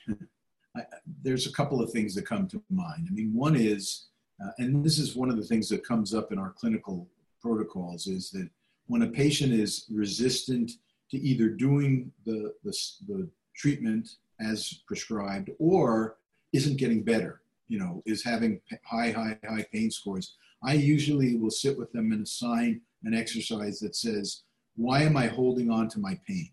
I 0.76 0.84
there's 1.24 1.48
a 1.48 1.54
couple 1.54 1.82
of 1.82 1.92
things 1.92 2.14
that 2.16 2.28
come 2.28 2.48
to 2.50 2.62
mind. 2.70 3.08
I 3.10 3.14
mean, 3.14 3.34
one 3.34 3.56
is, 3.56 4.08
uh, 4.44 4.52
and 4.60 4.86
this 4.86 5.00
is 5.00 5.16
one 5.16 5.30
of 5.30 5.38
the 5.38 5.44
things 5.44 5.68
that 5.70 5.84
comes 5.84 6.14
up 6.14 6.32
in 6.32 6.38
our 6.38 6.52
clinical 6.52 7.08
protocols, 7.42 8.06
is 8.06 8.30
that 8.32 8.50
when 8.86 9.02
a 9.02 9.08
patient 9.08 9.52
is 9.52 9.86
resistant 9.90 10.72
to 11.10 11.18
either 11.18 11.50
doing 11.50 12.12
the, 12.26 12.54
the, 12.64 12.78
the 13.08 13.30
treatment 13.56 14.10
as 14.40 14.82
prescribed 14.86 15.50
or 15.58 16.18
isn't 16.54 16.78
getting 16.78 17.02
better, 17.04 17.42
you 17.68 17.80
know, 17.80 18.04
is 18.06 18.24
having 18.24 18.62
high, 18.86 19.12
high, 19.12 19.38
high 19.48 19.66
pain 19.74 19.90
scores, 19.90 20.36
I 20.64 20.74
usually 20.74 21.36
will 21.36 21.50
sit 21.50 21.78
with 21.78 21.92
them 21.92 22.12
and 22.12 22.24
assign 22.24 22.82
an 23.04 23.14
exercise 23.14 23.80
that 23.80 23.96
says, 23.96 24.44
why 24.76 25.02
am 25.04 25.18
I 25.18 25.28
holding 25.28 25.70
on 25.72 25.88
to 25.90 26.00
my 26.00 26.20
pain? 26.28 26.50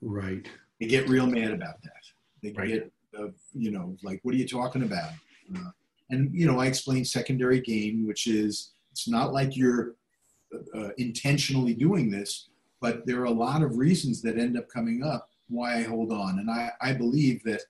Right. 0.00 0.46
They 0.80 0.86
get 0.86 1.08
real 1.08 1.26
mad 1.26 1.52
about 1.52 1.82
that. 1.82 2.02
They 2.42 2.52
Right. 2.52 2.68
get, 2.68 2.92
uh, 3.18 3.28
you 3.54 3.70
know, 3.70 3.96
like, 4.02 4.20
what 4.22 4.34
are 4.34 4.38
you 4.38 4.46
talking 4.46 4.82
about? 4.82 5.12
Uh, 5.54 5.70
and, 6.10 6.32
you 6.34 6.46
know, 6.46 6.58
I 6.60 6.66
explain 6.66 7.04
secondary 7.04 7.60
gain, 7.60 8.06
which 8.06 8.26
is 8.26 8.72
it's 8.90 9.08
not 9.08 9.32
like 9.32 9.56
you're 9.56 9.96
uh, 10.74 10.90
intentionally 10.98 11.74
doing 11.74 12.10
this, 12.10 12.48
but 12.80 13.04
there 13.06 13.20
are 13.20 13.24
a 13.24 13.30
lot 13.30 13.62
of 13.62 13.78
reasons 13.78 14.22
that 14.22 14.38
end 14.38 14.56
up 14.56 14.68
coming 14.68 15.02
up 15.02 15.28
why 15.48 15.76
I 15.76 15.82
hold 15.82 16.12
on. 16.12 16.38
And 16.38 16.50
I, 16.50 16.70
I 16.80 16.92
believe 16.92 17.42
that 17.44 17.62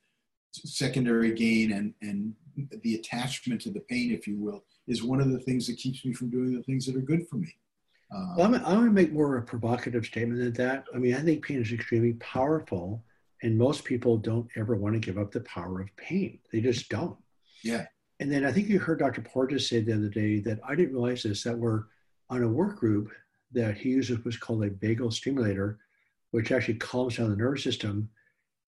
secondary 0.52 1.32
gain 1.32 1.72
and, 1.72 1.94
and 2.02 2.34
the 2.82 2.94
attachment 2.96 3.60
to 3.62 3.70
the 3.70 3.80
pain, 3.80 4.10
if 4.10 4.26
you 4.26 4.36
will, 4.38 4.64
is 4.86 5.02
one 5.02 5.20
of 5.20 5.30
the 5.30 5.40
things 5.40 5.66
that 5.66 5.76
keeps 5.76 6.04
me 6.04 6.12
from 6.12 6.30
doing 6.30 6.54
the 6.54 6.62
things 6.62 6.86
that 6.86 6.96
are 6.96 7.00
good 7.00 7.26
for 7.28 7.36
me. 7.36 7.54
Uh, 8.14 8.34
Well, 8.36 8.46
I'm, 8.46 8.54
I'm 8.54 8.62
going 8.62 8.86
to 8.86 8.90
make 8.92 9.12
more 9.12 9.36
of 9.36 9.42
a 9.42 9.46
provocative 9.46 10.06
statement 10.06 10.40
than 10.40 10.52
that. 10.64 10.84
I 10.94 10.98
mean, 10.98 11.14
I 11.14 11.20
think 11.20 11.44
pain 11.44 11.60
is 11.60 11.72
extremely 11.72 12.14
powerful, 12.14 13.04
and 13.42 13.58
most 13.58 13.84
people 13.84 14.16
don't 14.16 14.48
ever 14.56 14.76
want 14.76 14.94
to 14.94 15.00
give 15.00 15.18
up 15.18 15.32
the 15.32 15.40
power 15.40 15.80
of 15.80 15.96
pain. 15.96 16.38
They 16.52 16.60
just 16.60 16.88
don't. 16.88 17.16
Yeah. 17.62 17.86
And 18.20 18.32
then 18.32 18.44
I 18.44 18.52
think 18.52 18.68
you 18.68 18.78
heard 18.78 19.00
Dr. 19.00 19.20
Porges 19.22 19.68
say 19.68 19.80
the 19.80 19.94
other 19.94 20.08
day 20.08 20.40
that 20.40 20.60
I 20.66 20.74
didn't 20.74 20.94
realize 20.94 21.22
this 21.22 21.42
that 21.42 21.58
we're 21.58 21.84
on 22.30 22.42
a 22.42 22.48
work 22.48 22.78
group 22.78 23.10
that 23.52 23.76
he 23.76 23.90
uses 23.90 24.24
what's 24.24 24.38
called 24.38 24.64
a 24.64 24.70
vagal 24.70 25.12
stimulator, 25.12 25.78
which 26.30 26.50
actually 26.50 26.74
calms 26.74 27.16
down 27.16 27.30
the 27.30 27.36
nervous 27.36 27.62
system. 27.62 28.08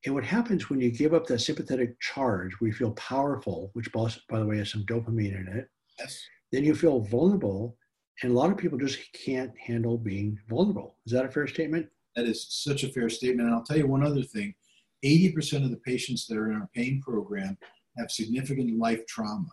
And 0.05 0.15
what 0.15 0.25
happens 0.25 0.69
when 0.69 0.81
you 0.81 0.91
give 0.91 1.15
up 1.15 1.27
that 1.27 1.41
sympathetic 1.41 1.99
charge, 2.01 2.53
we 2.61 2.71
feel 2.71 2.93
powerful, 2.93 3.71
which, 3.73 3.91
by 3.93 4.13
by 4.29 4.39
the 4.39 4.47
way, 4.47 4.59
has 4.59 4.71
some 4.71 4.85
dopamine 4.85 5.41
in 5.41 5.49
it 5.49 5.69
yes. 5.99 6.25
then 6.53 6.65
you 6.65 6.75
feel 6.75 7.01
vulnerable. 7.01 7.77
And 8.23 8.33
a 8.33 8.35
lot 8.35 8.51
of 8.51 8.57
people 8.57 8.79
just 8.79 8.99
can't 9.13 9.57
handle 9.59 9.97
being 9.97 10.39
vulnerable. 10.49 10.97
Is 11.07 11.13
that 11.13 11.25
a 11.25 11.31
fair 11.31 11.47
statement? 11.47 11.89
That 12.17 12.27
is 12.27 12.47
such 12.49 12.83
a 12.83 12.89
fair 12.89 13.09
statement. 13.09 13.47
And 13.47 13.55
I'll 13.55 13.63
tell 13.63 13.77
you 13.77 13.87
one 13.87 14.05
other 14.05 14.23
thing 14.23 14.55
80% 15.05 15.65
of 15.65 15.71
the 15.71 15.77
patients 15.77 16.27
that 16.27 16.37
are 16.37 16.51
in 16.51 16.57
our 16.61 16.69
pain 16.75 17.01
program 17.01 17.57
have 17.97 18.11
significant 18.11 18.77
life 18.79 19.07
trauma. 19.07 19.49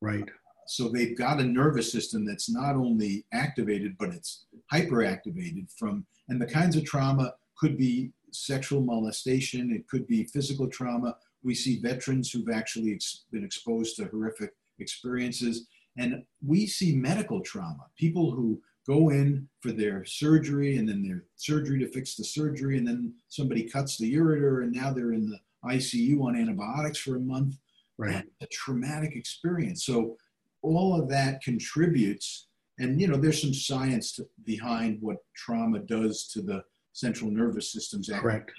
Right. 0.00 0.28
So 0.66 0.88
they've 0.88 1.16
got 1.16 1.40
a 1.40 1.44
nervous 1.44 1.90
system 1.90 2.24
that's 2.24 2.50
not 2.50 2.74
only 2.74 3.24
activated, 3.32 3.96
but 3.98 4.10
it's 4.10 4.46
hyperactivated 4.72 5.70
from, 5.76 6.06
and 6.28 6.40
the 6.40 6.46
kinds 6.46 6.76
of 6.76 6.84
trauma 6.84 7.34
could 7.56 7.76
be 7.76 8.12
sexual 8.30 8.80
molestation, 8.80 9.72
it 9.72 9.88
could 9.88 10.06
be 10.06 10.24
physical 10.24 10.68
trauma. 10.68 11.16
We 11.42 11.54
see 11.54 11.80
veterans 11.80 12.30
who've 12.30 12.48
actually 12.50 12.94
ex- 12.94 13.24
been 13.30 13.44
exposed 13.44 13.96
to 13.96 14.06
horrific 14.06 14.52
experiences. 14.78 15.66
And 15.96 16.24
we 16.44 16.66
see 16.66 16.96
medical 16.96 17.40
trauma, 17.40 17.86
people 17.96 18.30
who 18.30 18.60
go 18.86 19.10
in 19.10 19.48
for 19.60 19.72
their 19.72 20.04
surgery 20.04 20.76
and 20.76 20.88
then 20.88 21.02
their 21.02 21.24
surgery 21.36 21.78
to 21.80 21.88
fix 21.88 22.16
the 22.16 22.24
surgery, 22.24 22.78
and 22.78 22.86
then 22.86 23.14
somebody 23.28 23.68
cuts 23.68 23.98
the 23.98 24.12
ureter, 24.14 24.62
and 24.62 24.72
now 24.72 24.92
they're 24.92 25.12
in 25.12 25.30
the 25.30 25.38
ICU 25.64 26.20
on 26.22 26.36
antibiotics 26.36 26.98
for 26.98 27.16
a 27.16 27.20
month. 27.20 27.56
Right. 27.98 28.24
A 28.40 28.46
traumatic 28.46 29.14
experience. 29.14 29.84
So 29.84 30.16
all 30.62 30.98
of 31.00 31.08
that 31.10 31.42
contributes, 31.42 32.48
and 32.78 33.00
you 33.00 33.06
know, 33.06 33.16
there's 33.16 33.40
some 33.40 33.54
science 33.54 34.12
to, 34.12 34.26
behind 34.44 34.98
what 35.00 35.18
trauma 35.36 35.80
does 35.80 36.26
to 36.28 36.42
the 36.42 36.64
central 36.92 37.30
nervous 37.30 37.70
system's 37.72 38.08
Correct. 38.08 38.52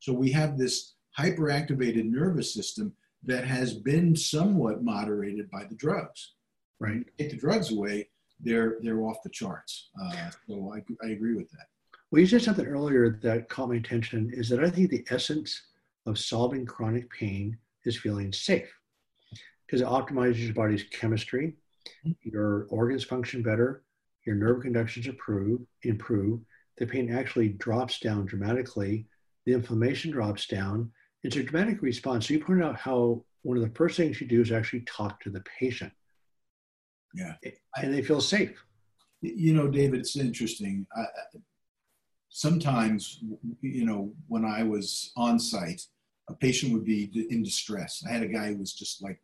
So 0.00 0.12
we 0.12 0.30
have 0.32 0.58
this 0.58 0.94
hyperactivated 1.18 2.04
nervous 2.04 2.52
system 2.52 2.92
that 3.24 3.44
has 3.44 3.74
been 3.74 4.16
somewhat 4.16 4.82
moderated 4.82 5.50
by 5.50 5.64
the 5.64 5.76
drugs. 5.76 6.34
Right. 6.82 7.04
Take 7.16 7.30
the 7.30 7.36
drugs 7.36 7.70
away, 7.70 8.08
they're 8.40 8.78
they're 8.82 9.02
off 9.02 9.22
the 9.22 9.30
charts. 9.30 9.90
Uh, 10.02 10.30
so 10.48 10.74
I, 10.74 11.06
I 11.06 11.10
agree 11.10 11.34
with 11.34 11.48
that. 11.52 11.66
Well, 12.10 12.20
you 12.20 12.26
said 12.26 12.42
something 12.42 12.66
earlier 12.66 13.20
that 13.22 13.48
caught 13.48 13.68
my 13.68 13.76
attention 13.76 14.32
is 14.34 14.48
that 14.48 14.64
I 14.64 14.68
think 14.68 14.90
the 14.90 15.06
essence 15.08 15.62
of 16.06 16.18
solving 16.18 16.66
chronic 16.66 17.08
pain 17.10 17.56
is 17.84 17.96
feeling 17.96 18.32
safe 18.32 18.68
because 19.64 19.80
it 19.80 19.86
optimizes 19.86 20.38
your 20.38 20.54
body's 20.54 20.82
chemistry, 20.90 21.54
your 22.22 22.66
organs 22.68 23.04
function 23.04 23.44
better, 23.44 23.84
your 24.26 24.34
nerve 24.34 24.62
conductions 24.62 25.06
improve, 25.06 25.60
improve, 25.84 26.40
the 26.78 26.86
pain 26.86 27.14
actually 27.14 27.50
drops 27.50 28.00
down 28.00 28.26
dramatically, 28.26 29.06
the 29.46 29.52
inflammation 29.52 30.10
drops 30.10 30.48
down. 30.48 30.90
It's 31.22 31.36
a 31.36 31.44
dramatic 31.44 31.80
response. 31.80 32.26
So 32.26 32.34
you 32.34 32.44
pointed 32.44 32.64
out 32.64 32.76
how 32.76 33.24
one 33.42 33.56
of 33.56 33.62
the 33.62 33.74
first 33.76 33.96
things 33.96 34.20
you 34.20 34.26
do 34.26 34.40
is 34.40 34.50
actually 34.50 34.80
talk 34.80 35.20
to 35.20 35.30
the 35.30 35.44
patient 35.60 35.92
Yeah. 37.14 37.34
and 37.76 37.92
they 37.94 38.02
feel 38.02 38.20
safe. 38.20 38.64
You 39.20 39.54
know, 39.54 39.68
David, 39.68 40.00
it's 40.00 40.16
interesting. 40.16 40.86
I, 40.96 41.04
sometimes, 42.28 43.22
you 43.60 43.84
know, 43.84 44.12
when 44.28 44.44
I 44.44 44.62
was 44.62 45.12
on 45.16 45.38
site, 45.38 45.82
a 46.28 46.34
patient 46.34 46.72
would 46.72 46.84
be 46.84 47.10
in 47.30 47.42
distress. 47.42 48.02
I 48.08 48.12
had 48.12 48.22
a 48.22 48.28
guy 48.28 48.48
who 48.48 48.58
was 48.58 48.72
just 48.72 49.02
like 49.02 49.20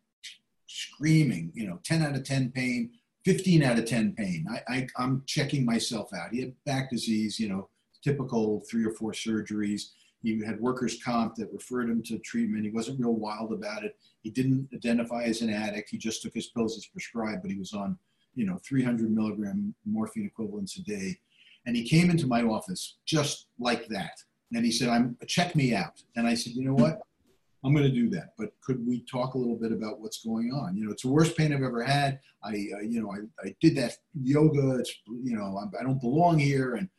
screaming, 0.67 1.51
you 1.55 1.67
know, 1.67 1.79
10 1.83 2.03
out 2.03 2.15
of 2.15 2.23
10 2.23 2.51
pain, 2.51 2.91
15 3.25 3.63
out 3.63 3.79
of 3.79 3.85
10 3.85 4.13
pain. 4.13 4.45
I, 4.49 4.73
I, 4.73 4.87
I'm 4.97 5.23
checking 5.25 5.65
myself 5.65 6.13
out. 6.13 6.31
He 6.31 6.41
had 6.41 6.53
back 6.65 6.91
disease, 6.91 7.39
you 7.39 7.49
know, 7.49 7.69
typical 8.03 8.63
three 8.69 8.85
or 8.85 8.91
four 8.91 9.11
surgeries. 9.11 9.89
He 10.21 10.43
had 10.43 10.59
workers' 10.59 11.01
comp 11.03 11.35
that 11.35 11.53
referred 11.53 11.89
him 11.89 12.03
to 12.03 12.19
treatment. 12.19 12.65
He 12.65 12.71
wasn't 12.71 12.99
real 12.99 13.13
wild 13.13 13.53
about 13.53 13.83
it. 13.83 13.97
He 14.21 14.29
didn't 14.29 14.67
identify 14.73 15.23
as 15.23 15.41
an 15.41 15.49
addict. 15.49 15.89
He 15.89 15.97
just 15.97 16.21
took 16.21 16.33
his 16.33 16.47
pills 16.47 16.77
as 16.77 16.85
prescribed, 16.85 17.41
but 17.41 17.51
he 17.51 17.57
was 17.57 17.73
on, 17.73 17.97
you 18.35 18.45
know, 18.45 18.59
300 18.67 19.09
milligram 19.09 19.73
morphine 19.85 20.25
equivalents 20.25 20.77
a 20.77 20.83
day. 20.83 21.17
And 21.65 21.75
he 21.75 21.87
came 21.87 22.09
into 22.09 22.27
my 22.27 22.43
office 22.43 22.97
just 23.05 23.47
like 23.59 23.87
that. 23.87 24.21
And 24.53 24.65
he 24.65 24.71
said, 24.71 24.89
I'm 24.89 25.15
check 25.27 25.55
me 25.55 25.73
out. 25.73 26.01
And 26.15 26.27
I 26.27 26.33
said, 26.33 26.53
you 26.53 26.65
know 26.65 26.73
what? 26.73 27.01
I'm 27.63 27.73
going 27.73 27.85
to 27.85 27.91
do 27.91 28.09
that. 28.11 28.33
But 28.37 28.51
could 28.61 28.85
we 28.87 29.01
talk 29.01 29.33
a 29.33 29.37
little 29.37 29.57
bit 29.57 29.71
about 29.71 29.99
what's 29.99 30.23
going 30.23 30.51
on? 30.53 30.77
You 30.77 30.85
know, 30.85 30.91
it's 30.91 31.03
the 31.03 31.09
worst 31.09 31.37
pain 31.37 31.53
I've 31.53 31.61
ever 31.61 31.83
had. 31.83 32.19
I, 32.43 32.49
uh, 32.49 32.81
you 32.81 33.01
know, 33.01 33.11
I, 33.11 33.47
I 33.47 33.55
did 33.59 33.75
that 33.75 33.97
yoga. 34.21 34.77
It's, 34.79 34.93
you 35.07 35.35
know, 35.35 35.57
I'm, 35.57 35.71
I 35.79 35.83
don't 35.83 35.99
belong 35.99 36.39
here. 36.39 36.75
And 36.75 36.89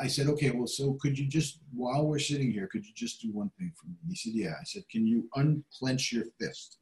I 0.00 0.06
said, 0.06 0.26
okay, 0.28 0.50
well, 0.50 0.66
so 0.66 0.94
could 1.00 1.18
you 1.18 1.26
just, 1.26 1.58
while 1.74 2.06
we're 2.06 2.18
sitting 2.18 2.50
here, 2.50 2.66
could 2.66 2.86
you 2.86 2.92
just 2.94 3.20
do 3.20 3.30
one 3.30 3.50
thing 3.58 3.72
for 3.76 3.86
me? 3.86 3.94
He 4.08 4.16
said, 4.16 4.32
yeah. 4.34 4.54
I 4.60 4.64
said, 4.64 4.88
can 4.88 5.06
you 5.06 5.28
unclench 5.34 6.12
your 6.12 6.24
fist? 6.40 6.78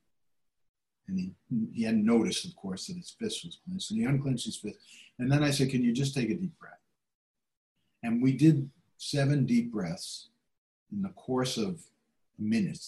And 1.08 1.18
he, 1.18 1.32
he 1.72 1.84
hadn't 1.84 2.04
noticed, 2.04 2.44
of 2.44 2.54
course, 2.54 2.86
that 2.86 2.96
his 2.96 3.10
fist 3.10 3.44
was 3.44 3.58
clenched. 3.64 3.90
And 3.90 4.00
he 4.00 4.06
unclenched 4.06 4.44
his 4.44 4.56
fist. 4.56 4.78
And 5.18 5.30
then 5.30 5.42
I 5.42 5.50
said, 5.50 5.70
can 5.70 5.82
you 5.82 5.92
just 5.92 6.14
take 6.14 6.30
a 6.30 6.34
deep 6.34 6.56
breath? 6.58 6.78
And 8.02 8.22
we 8.22 8.32
did 8.32 8.70
seven 8.96 9.44
deep 9.44 9.72
breaths 9.72 10.28
in 10.92 11.02
the 11.02 11.08
course 11.10 11.56
of 11.56 11.80
a 12.38 12.42
minute. 12.42 12.86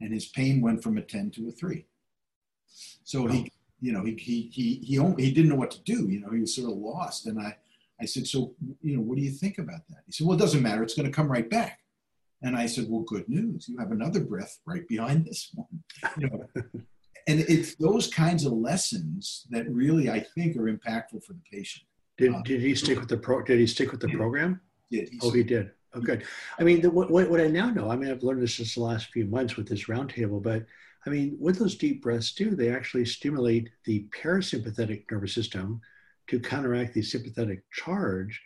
And 0.00 0.12
his 0.12 0.26
pain 0.26 0.60
went 0.60 0.82
from 0.82 0.98
a 0.98 1.02
10 1.02 1.32
to 1.32 1.48
a 1.48 1.50
three. 1.50 1.86
So 3.02 3.26
he, 3.26 3.50
you 3.80 3.92
know, 3.92 4.04
he, 4.04 4.14
he, 4.14 4.50
he, 4.52 4.74
he, 4.76 4.98
only, 4.98 5.24
he 5.24 5.32
didn't 5.32 5.50
know 5.50 5.56
what 5.56 5.70
to 5.72 5.82
do. 5.82 6.08
You 6.08 6.20
know, 6.20 6.30
he 6.30 6.40
was 6.40 6.54
sort 6.54 6.70
of 6.70 6.78
lost. 6.78 7.26
And 7.26 7.40
I, 7.40 7.56
I 8.00 8.06
said, 8.06 8.26
so, 8.26 8.54
you 8.82 8.96
know, 8.96 9.02
what 9.02 9.16
do 9.16 9.22
you 9.22 9.30
think 9.30 9.58
about 9.58 9.86
that? 9.88 9.98
He 10.06 10.12
said, 10.12 10.26
well, 10.26 10.36
it 10.36 10.40
doesn't 10.40 10.62
matter. 10.62 10.82
It's 10.82 10.94
going 10.94 11.06
to 11.06 11.14
come 11.14 11.30
right 11.30 11.48
back. 11.48 11.80
And 12.42 12.56
I 12.56 12.66
said, 12.66 12.86
well, 12.88 13.02
good 13.02 13.28
news. 13.28 13.68
You 13.68 13.78
have 13.78 13.92
another 13.92 14.20
breath 14.20 14.58
right 14.66 14.86
behind 14.88 15.24
this 15.24 15.50
one. 15.54 15.66
You 16.18 16.28
know, 16.28 16.44
and 17.26 17.40
it's 17.40 17.74
those 17.76 18.08
kinds 18.08 18.44
of 18.44 18.52
lessons 18.52 19.46
that 19.50 19.68
really, 19.70 20.10
I 20.10 20.20
think, 20.20 20.56
are 20.56 20.70
impactful 20.70 21.24
for 21.24 21.32
the 21.32 21.42
patient. 21.50 21.86
Did, 22.18 22.34
Uh, 22.34 22.42
did 22.42 22.60
he 22.60 22.74
stick 22.74 23.00
with 23.00 23.08
the 23.08 23.16
pro? 23.16 23.42
Did 23.42 23.58
he 23.58 23.66
stick 23.66 23.90
with 23.90 24.00
the 24.00 24.08
program? 24.08 24.60
Did 24.90 25.08
he 25.08 25.18
Oh, 25.22 25.30
he 25.30 25.42
did. 25.42 25.70
Oh, 25.94 26.00
good. 26.00 26.24
I 26.58 26.64
mean, 26.64 26.80
the, 26.80 26.90
what, 26.90 27.10
what 27.10 27.30
what 27.30 27.40
I 27.40 27.46
now 27.46 27.70
know, 27.70 27.90
I 27.90 27.96
mean, 27.96 28.10
I've 28.10 28.22
learned 28.22 28.42
this 28.42 28.56
just 28.56 28.74
the 28.74 28.82
last 28.82 29.10
few 29.10 29.26
months 29.26 29.56
with 29.56 29.68
this 29.68 29.86
roundtable, 29.86 30.42
but 30.42 30.66
I 31.06 31.10
mean, 31.10 31.36
what 31.38 31.58
those 31.58 31.76
deep 31.76 32.02
breaths 32.02 32.32
do, 32.32 32.54
they 32.54 32.70
actually 32.70 33.04
stimulate 33.04 33.70
the 33.84 34.06
parasympathetic 34.10 35.04
nervous 35.10 35.34
system 35.34 35.80
to 36.28 36.40
counteract 36.40 36.94
the 36.94 37.02
sympathetic 37.02 37.62
charge. 37.72 38.40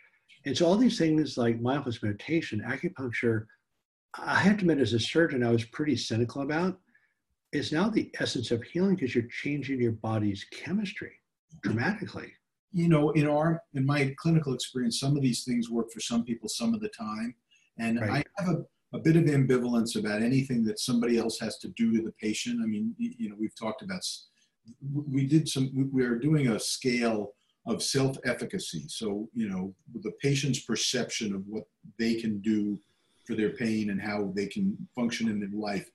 And 0.45 0.57
so 0.57 0.65
all 0.65 0.75
these 0.77 0.97
things 0.97 1.37
like 1.37 1.61
mindfulness 1.61 2.01
meditation, 2.03 2.61
acupuncture, 2.65 3.45
I 4.17 4.35
have 4.39 4.57
to 4.57 4.61
admit, 4.63 4.79
as 4.79 4.93
a 4.93 4.99
surgeon, 4.99 5.43
I 5.43 5.51
was 5.51 5.65
pretty 5.65 5.95
cynical 5.95 6.41
about. 6.41 6.79
It's 7.51 7.71
now 7.71 7.89
the 7.89 8.11
essence 8.19 8.51
of 8.51 8.63
healing 8.63 8.95
because 8.95 9.13
you're 9.15 9.27
changing 9.43 9.81
your 9.81 9.91
body's 9.93 10.45
chemistry 10.51 11.11
dramatically. 11.63 12.31
you 12.71 12.87
know, 12.87 13.09
in 13.11 13.27
our 13.27 13.61
in 13.73 13.83
my 13.85 14.13
clinical 14.19 14.53
experience, 14.53 14.99
some 14.99 15.15
of 15.17 15.23
these 15.23 15.43
things 15.43 15.69
work 15.71 15.91
for 15.91 15.99
some 15.99 16.23
people 16.23 16.47
some 16.47 16.73
of 16.75 16.81
the 16.81 16.89
time, 16.89 17.33
and 17.79 17.99
Right. 17.99 18.25
I 18.37 18.43
have 18.43 18.55
a, 18.55 18.97
a 18.97 18.99
bit 18.99 19.15
of 19.15 19.23
ambivalence 19.23 19.95
about 19.97 20.21
anything 20.21 20.63
that 20.65 20.79
somebody 20.79 21.17
else 21.17 21.39
has 21.39 21.57
to 21.59 21.69
do 21.69 21.91
to 21.97 22.03
the 22.03 22.11
patient. 22.21 22.59
I 22.63 22.67
mean, 22.67 22.93
you 22.99 23.29
know, 23.29 23.35
we've 23.39 23.55
talked 23.55 23.81
about. 23.81 24.01
We 25.11 25.25
did 25.25 25.49
some. 25.49 25.71
we- 25.75 25.83
We 25.85 26.03
are 26.03 26.17
doing 26.19 26.47
a 26.49 26.59
scale 26.59 27.33
of 27.69 27.81
self-efficacy. 27.81 28.85
So 28.87 29.29
you 29.33 29.47
know, 29.49 29.73
the 30.07 30.13
patient's 30.21 30.61
perception 30.61 31.33
of 31.33 31.41
what 31.47 31.65
they 31.97 32.15
can 32.15 32.41
do 32.41 32.79
for 33.25 33.35
their 33.35 33.51
pain 33.51 33.91
and 33.91 34.01
how 34.01 34.33
they 34.35 34.47
can 34.47 34.75
function 34.95 35.29
in 35.29 35.39
their 35.39 35.57
life, 35.69 35.87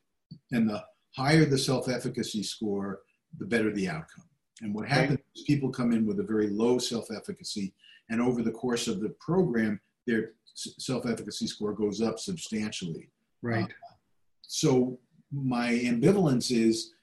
and 0.53 0.69
the 0.69 0.83
higher 1.17 1.45
the 1.45 1.59
self-efficacy 1.59 2.43
score, 2.43 3.01
the 3.39 3.47
better 3.47 3.73
the 3.73 3.89
outcome. 3.89 4.29
And 4.63 4.73
what 4.75 4.89
happens 4.89 5.19
is 5.35 5.43
people 5.45 5.71
come 5.71 5.93
in 5.93 6.07
with 6.07 6.21
a 6.21 6.23
very 6.35 6.49
low 6.49 6.79
self-efficacy, 6.79 7.75
and 8.09 8.21
over 8.23 8.41
the 8.43 8.53
course 8.53 8.87
of 8.87 9.01
the 9.01 9.15
program, 9.21 9.81
their 10.07 10.33
self-efficacy 10.55 11.49
score 11.49 11.73
goes 11.73 12.01
up 12.01 12.19
substantially. 12.19 13.11
Right. 13.43 13.65
Uh, 13.65 13.95
so 14.43 14.99
my 15.33 15.71
ambivalence 15.73 16.53
is 16.53 16.94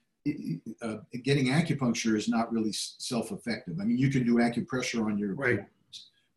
uh, 0.82 0.96
getting 1.24 1.46
acupuncture 1.46 2.16
is 2.16 2.28
not 2.28 2.52
really 2.52 2.72
self-effective. 2.72 3.78
I 3.80 3.84
mean, 3.84 3.98
you 3.98 4.10
can 4.10 4.24
do 4.24 4.34
acupressure 4.36 5.04
on 5.04 5.18
your 5.18 5.34
Right. 5.34 5.66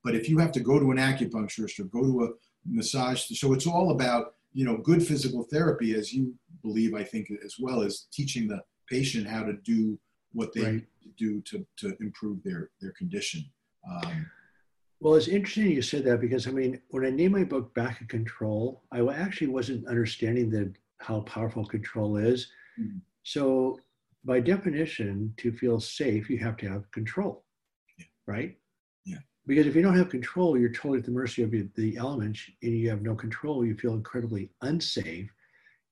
but 0.04 0.15
if 0.15 0.30
you 0.30 0.38
have 0.38 0.51
to 0.54 0.60
go 0.60 0.80
to 0.80 0.92
an 0.92 0.98
acupuncturist 0.98 1.80
or 1.80 1.86
go 1.86 2.01
to 2.04 2.24
a 2.25 2.30
massage, 2.65 3.24
so 3.39 3.54
it's 3.54 3.68
all 3.68 3.92
about 3.92 4.36
you 4.54 4.65
know 4.65 4.77
good 4.77 5.06
physical 5.06 5.44
therapy, 5.44 5.94
as 5.96 6.13
you 6.13 6.34
believe, 6.63 6.94
I 6.94 7.04
think, 7.04 7.30
as 7.44 7.56
well 7.60 7.82
as 7.82 8.08
teaching 8.12 8.48
the 8.48 8.62
patient 8.89 9.27
how 9.27 9.44
to 9.44 9.54
do 9.54 10.00
what 10.34 10.54
they 10.54 10.62
Right. 10.62 10.74
need 10.74 10.88
to 11.04 11.10
do 11.18 11.42
to 11.42 11.65
to 11.82 11.98
improve 12.00 12.42
their 12.44 12.70
their 12.82 12.92
condition. 12.92 13.42
Um, 13.89 14.25
Well, 15.01 15.15
it's 15.15 15.27
interesting 15.27 15.70
you 15.72 15.82
said 15.82 16.04
that 16.06 16.22
because 16.22 16.48
I 16.48 16.51
mean, 16.51 16.82
when 16.89 17.06
I 17.06 17.10
named 17.12 17.34
my 17.34 17.44
book 17.44 17.74
Back 17.75 18.01
in 18.01 18.08
Control, 18.08 18.82
I 18.92 19.00
actually 19.25 19.48
wasn't 19.48 19.86
understanding 19.88 20.50
that 20.51 20.74
how 21.00 21.22
powerful 21.22 21.65
control 21.65 22.18
is. 22.18 22.50
Mhm. 22.80 23.01
So, 23.25 23.79
by 24.24 24.39
definition, 24.39 25.34
to 25.38 25.51
feel 25.51 25.79
safe, 25.79 26.29
you 26.29 26.38
have 26.38 26.58
to 26.58 26.70
have 26.70 26.89
control, 26.91 27.44
Yeah. 27.98 28.05
right? 28.27 28.58
Yeah. 29.03 29.17
Because 29.48 29.65
if 29.65 29.75
you 29.75 29.82
don't 29.82 29.98
have 29.98 30.10
control, 30.10 30.58
you're 30.58 30.72
totally 30.72 31.00
at 31.00 31.05
the 31.05 31.12
mercy 31.12 31.41
of 31.41 31.51
the- 31.51 31.98
elements, 31.98 32.39
and 32.62 32.77
you 32.77 32.88
have 32.89 33.01
no 33.01 33.15
control. 33.15 33.65
You 33.65 33.75
feel 33.75 33.96
incredibly 33.96 34.51
unsafe. 34.62 35.29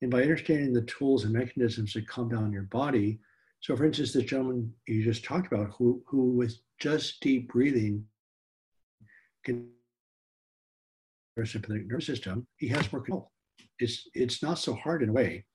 And 0.01 0.11
by 0.11 0.21
understanding 0.21 0.73
the 0.73 0.83
tools 0.83 1.23
and 1.23 1.33
mechanisms 1.33 1.93
that 1.93 2.07
calm 2.07 2.29
down 2.29 2.51
your 2.53 2.63
body, 2.63 3.19
so 3.61 3.75
for 3.75 3.85
instance, 3.85 4.13
the 4.13 4.21
gentleman 4.21 4.75
you 4.87 5.03
just 5.03 5.23
talked 5.23 5.47
about, 5.51 5.71
who 5.77 6.03
who 6.07 6.31
with 6.31 6.55
just 6.79 7.19
deep 7.21 7.51
breathing 7.51 8.07
can 9.43 9.71
sympathetic 11.45 11.87
nervous 11.87 12.05
system, 12.05 12.45
he 12.57 12.67
has 12.67 12.91
more 12.91 13.01
control. 13.01 13.31
It's 13.79 14.07
it's 14.13 14.43
not 14.43 14.59
so 14.59 14.75
hard 14.75 15.01
in 15.01 15.09
a 15.09 15.13
way. 15.13 15.45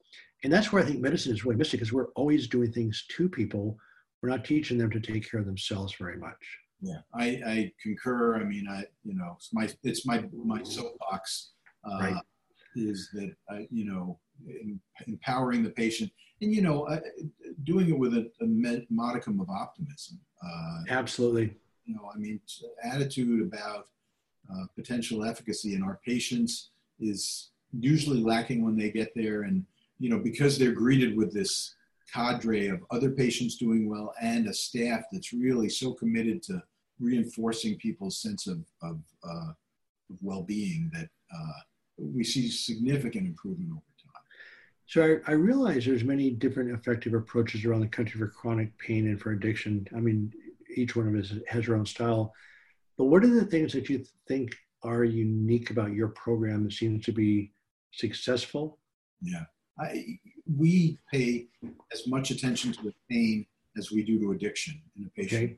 And 0.45 0.53
that's 0.53 0.73
where 0.73 0.83
I 0.83 0.87
think 0.87 1.01
medicine 1.01 1.33
is 1.33 1.45
really 1.45 1.57
missing 1.57 1.79
because 1.79 1.93
we're 1.93 2.09
always 2.15 2.47
doing 2.47 2.73
things 2.73 3.05
to 3.17 3.29
people. 3.29 3.77
We're 4.23 4.29
not 4.31 4.45
teaching 4.45 4.79
them 4.79 4.91
to 4.91 5.01
take 5.01 5.29
care 5.29 5.41
of 5.41 5.47
themselves 5.47 5.95
very 5.99 6.17
much. 6.17 6.59
yeah, 6.81 6.99
I, 7.15 7.27
I 7.47 7.73
concur. 7.83 8.37
I 8.37 8.45
mean, 8.45 8.67
I 8.69 8.85
you 9.05 9.15
know, 9.15 9.35
it's 9.37 9.53
my 9.53 9.69
it's 9.83 10.07
my 10.07 10.25
my 10.33 10.63
soapbox 10.63 11.51
uh, 11.85 11.99
Right. 12.01 12.17
is 12.77 13.11
that 13.15 13.33
I, 13.51 13.67
you 13.71 13.85
know 13.85 14.19
em- 14.49 14.81
empowering 15.07 15.63
the 15.65 15.71
patient 15.71 16.11
and 16.41 16.53
you 16.53 16.63
know 16.63 16.85
uh, 16.85 17.01
doing 17.65 17.89
it 17.91 17.99
with 17.99 18.15
a, 18.15 18.31
a 18.41 18.47
modicum 18.91 19.41
of 19.41 19.49
optimism. 19.51 20.21
Uh, 20.45 20.83
Absolutely. 20.89 21.57
you 21.85 21.95
know, 21.97 22.11
I 22.15 22.19
mean, 22.19 22.41
attitude 22.85 23.41
about 23.43 23.89
uh, 24.53 24.67
potential 24.77 25.25
efficacy 25.25 25.75
in 25.75 25.83
our 25.83 25.99
patients 26.07 26.71
is 27.01 27.51
usually 27.73 28.21
lacking 28.21 28.65
when 28.65 28.77
they 28.77 28.91
get 28.91 29.13
there. 29.17 29.43
And, 29.43 29.65
you 29.99 30.09
know, 30.09 30.19
because 30.19 30.59
they're 30.59 30.73
greeted 30.73 31.17
with 31.17 31.33
this 31.33 31.75
cadre 32.13 32.69
of 32.69 32.81
other 32.91 33.11
patients 33.11 33.57
doing 33.57 33.89
well 33.89 34.15
and 34.21 34.49
a 34.49 34.55
staff 34.55 35.03
that's 35.13 35.33
really 35.33 35.69
so 35.69 35.93
committed 35.93 36.43
to 36.43 36.63
reinforcing 37.01 37.77
people's 37.77 38.21
sense 38.21 38.47
of, 38.47 38.65
of, 38.83 38.99
uh, 39.25 39.51
of 40.11 40.17
well-being 40.23 40.91
that 40.93 41.09
uh, 41.35 41.61
we 41.99 42.25
see 42.25 42.49
significant 42.49 43.27
improvement 43.27 43.71
over 43.71 43.81
time. 44.03 44.23
So 44.87 45.21
I, 45.27 45.33
I 45.33 45.35
realize 45.35 45.85
there's 45.85 46.05
many 46.05 46.31
different 46.31 46.71
effective 46.71 47.13
approaches 47.13 47.65
around 47.65 47.81
the 47.81 47.89
country 47.89 48.19
for 48.19 48.29
chronic 48.29 48.77
pain 48.79 49.07
and 49.07 49.21
for 49.21 49.33
addiction. 49.33 49.87
I 49.95 50.01
mean, 50.01 50.33
each 50.75 50.97
one 50.97 51.09
of 51.09 51.15
us 51.15 51.35
has 51.49 51.67
their 51.67 51.77
own 51.77 51.87
style. 51.87 52.33
But 52.97 53.05
what 53.05 53.23
are 53.23 53.29
the 53.29 53.45
things 53.45 53.73
that 53.75 53.89
you 53.89 54.05
think 54.27 54.57
are 54.83 55.05
unique 55.05 55.71
about 55.71 55.93
your 55.93 56.09
program 56.09 56.65
that 56.65 56.73
seems 56.73 57.05
to 57.05 57.13
be 57.13 57.53
successful? 57.93 58.79
Yeah. 59.21 59.45
I, 59.81 60.19
we 60.57 60.99
pay 61.13 61.47
as 61.93 62.07
much 62.07 62.31
attention 62.31 62.73
to 62.73 62.83
the 62.83 62.95
pain 63.11 63.47
as 63.77 63.91
we 63.91 64.03
do 64.03 64.19
to 64.21 64.33
addiction 64.33 64.81
in 64.97 65.05
a 65.05 65.11
patient. 65.11 65.45
Okay. 65.45 65.57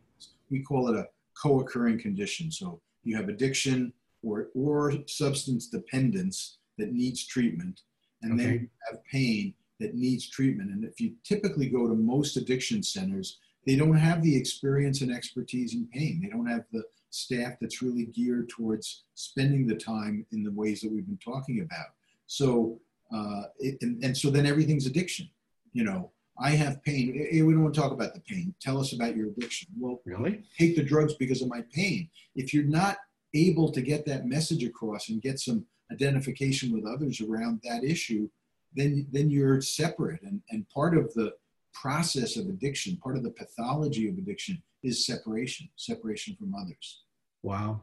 We 0.51 0.63
call 0.63 0.89
it 0.89 0.99
a 0.99 1.09
co-occurring 1.41 2.01
condition. 2.01 2.51
So 2.51 2.81
you 3.05 3.17
have 3.17 3.29
addiction 3.29 3.93
or, 4.23 4.49
or 4.55 4.93
substance 5.07 5.69
dependence 5.69 6.59
that 6.77 6.93
needs 6.93 7.27
treatment, 7.27 7.83
and 8.23 8.39
then 8.39 8.53
you 8.53 8.69
have 8.91 9.05
pain 9.05 9.55
that 9.79 9.95
needs 9.95 10.29
treatment. 10.29 10.71
And 10.71 10.85
if 10.85 11.01
you 11.01 11.15
typically 11.25 11.69
go 11.69 11.89
to 11.89 11.95
most 11.95 12.37
addiction 12.37 12.83
centers, 12.83 13.39
they 13.67 13.77
don't 13.77 13.97
have 13.97 14.23
the 14.23 14.37
experience 14.37 15.01
and 15.01 15.11
expertise 15.11 15.75
in 15.75 15.87
pain. 15.93 16.21
They 16.23 16.29
don't 16.29 16.47
have 16.47 16.65
the 16.73 16.85
staff 17.11 17.55
that's 17.61 17.83
really 17.83 18.07
geared 18.07 18.49
towards 18.49 19.05
spending 19.15 19.67
the 19.67 19.77
time 19.77 20.27
in 20.33 20.43
the 20.43 20.53
ways 20.53 20.81
that 20.81 20.93
we've 20.93 21.07
been 21.07 21.19
talking 21.19 21.61
about. 21.61 21.89
So, 22.27 22.79
uh, 23.15 23.43
it, 23.59 23.79
and, 23.83 24.03
and 24.05 24.17
so 24.17 24.31
then 24.31 24.47
everything's 24.47 24.87
addiction. 24.87 25.29
You 25.73 25.85
know, 25.85 26.11
I 26.39 26.51
have 26.51 26.83
pain. 26.83 27.29
We 27.33 27.39
don't 27.41 27.63
want 27.63 27.75
to 27.75 27.81
talk 27.81 27.93
about 27.93 28.15
the 28.15 28.21
pain. 28.21 28.55
Tell 28.61 28.79
us 28.81 28.93
about 28.93 29.17
your 29.17 29.29
addiction. 29.29 29.69
Well, 29.79 30.01
Really? 30.05 30.43
take 30.59 30.77
the 30.77 30.83
drugs 30.83 31.15
because 31.15 31.43
of 31.43 31.49
my 31.49 31.63
pain. 31.73 32.09
If 32.35 32.53
you're 32.55 32.65
not 32.65 32.97
able 33.35 33.71
to 33.73 33.81
get 33.83 34.05
that 34.07 34.27
message 34.27 34.65
across 34.65 35.09
and 35.09 35.23
get 35.23 35.39
some 35.39 35.65
identification 35.93 36.73
with 36.73 36.85
others 36.87 37.21
around 37.21 37.61
that 37.65 37.85
issue, 37.85 38.29
then 38.75 39.07
then 39.13 39.31
you're 39.31 39.61
separate. 39.61 40.23
And 40.23 40.41
and 40.51 40.69
part 40.69 40.97
of 40.97 41.13
the 41.15 41.35
process 41.73 42.37
of 42.37 42.47
addiction, 42.47 42.97
part 42.97 43.17
of 43.17 43.23
the 43.23 43.31
pathology 43.31 44.09
of 44.09 44.19
addiction 44.19 44.63
is 44.83 45.07
separation, 45.07 45.69
separation 45.77 46.35
from 46.37 46.55
others. 46.55 47.03
Wow. 47.43 47.83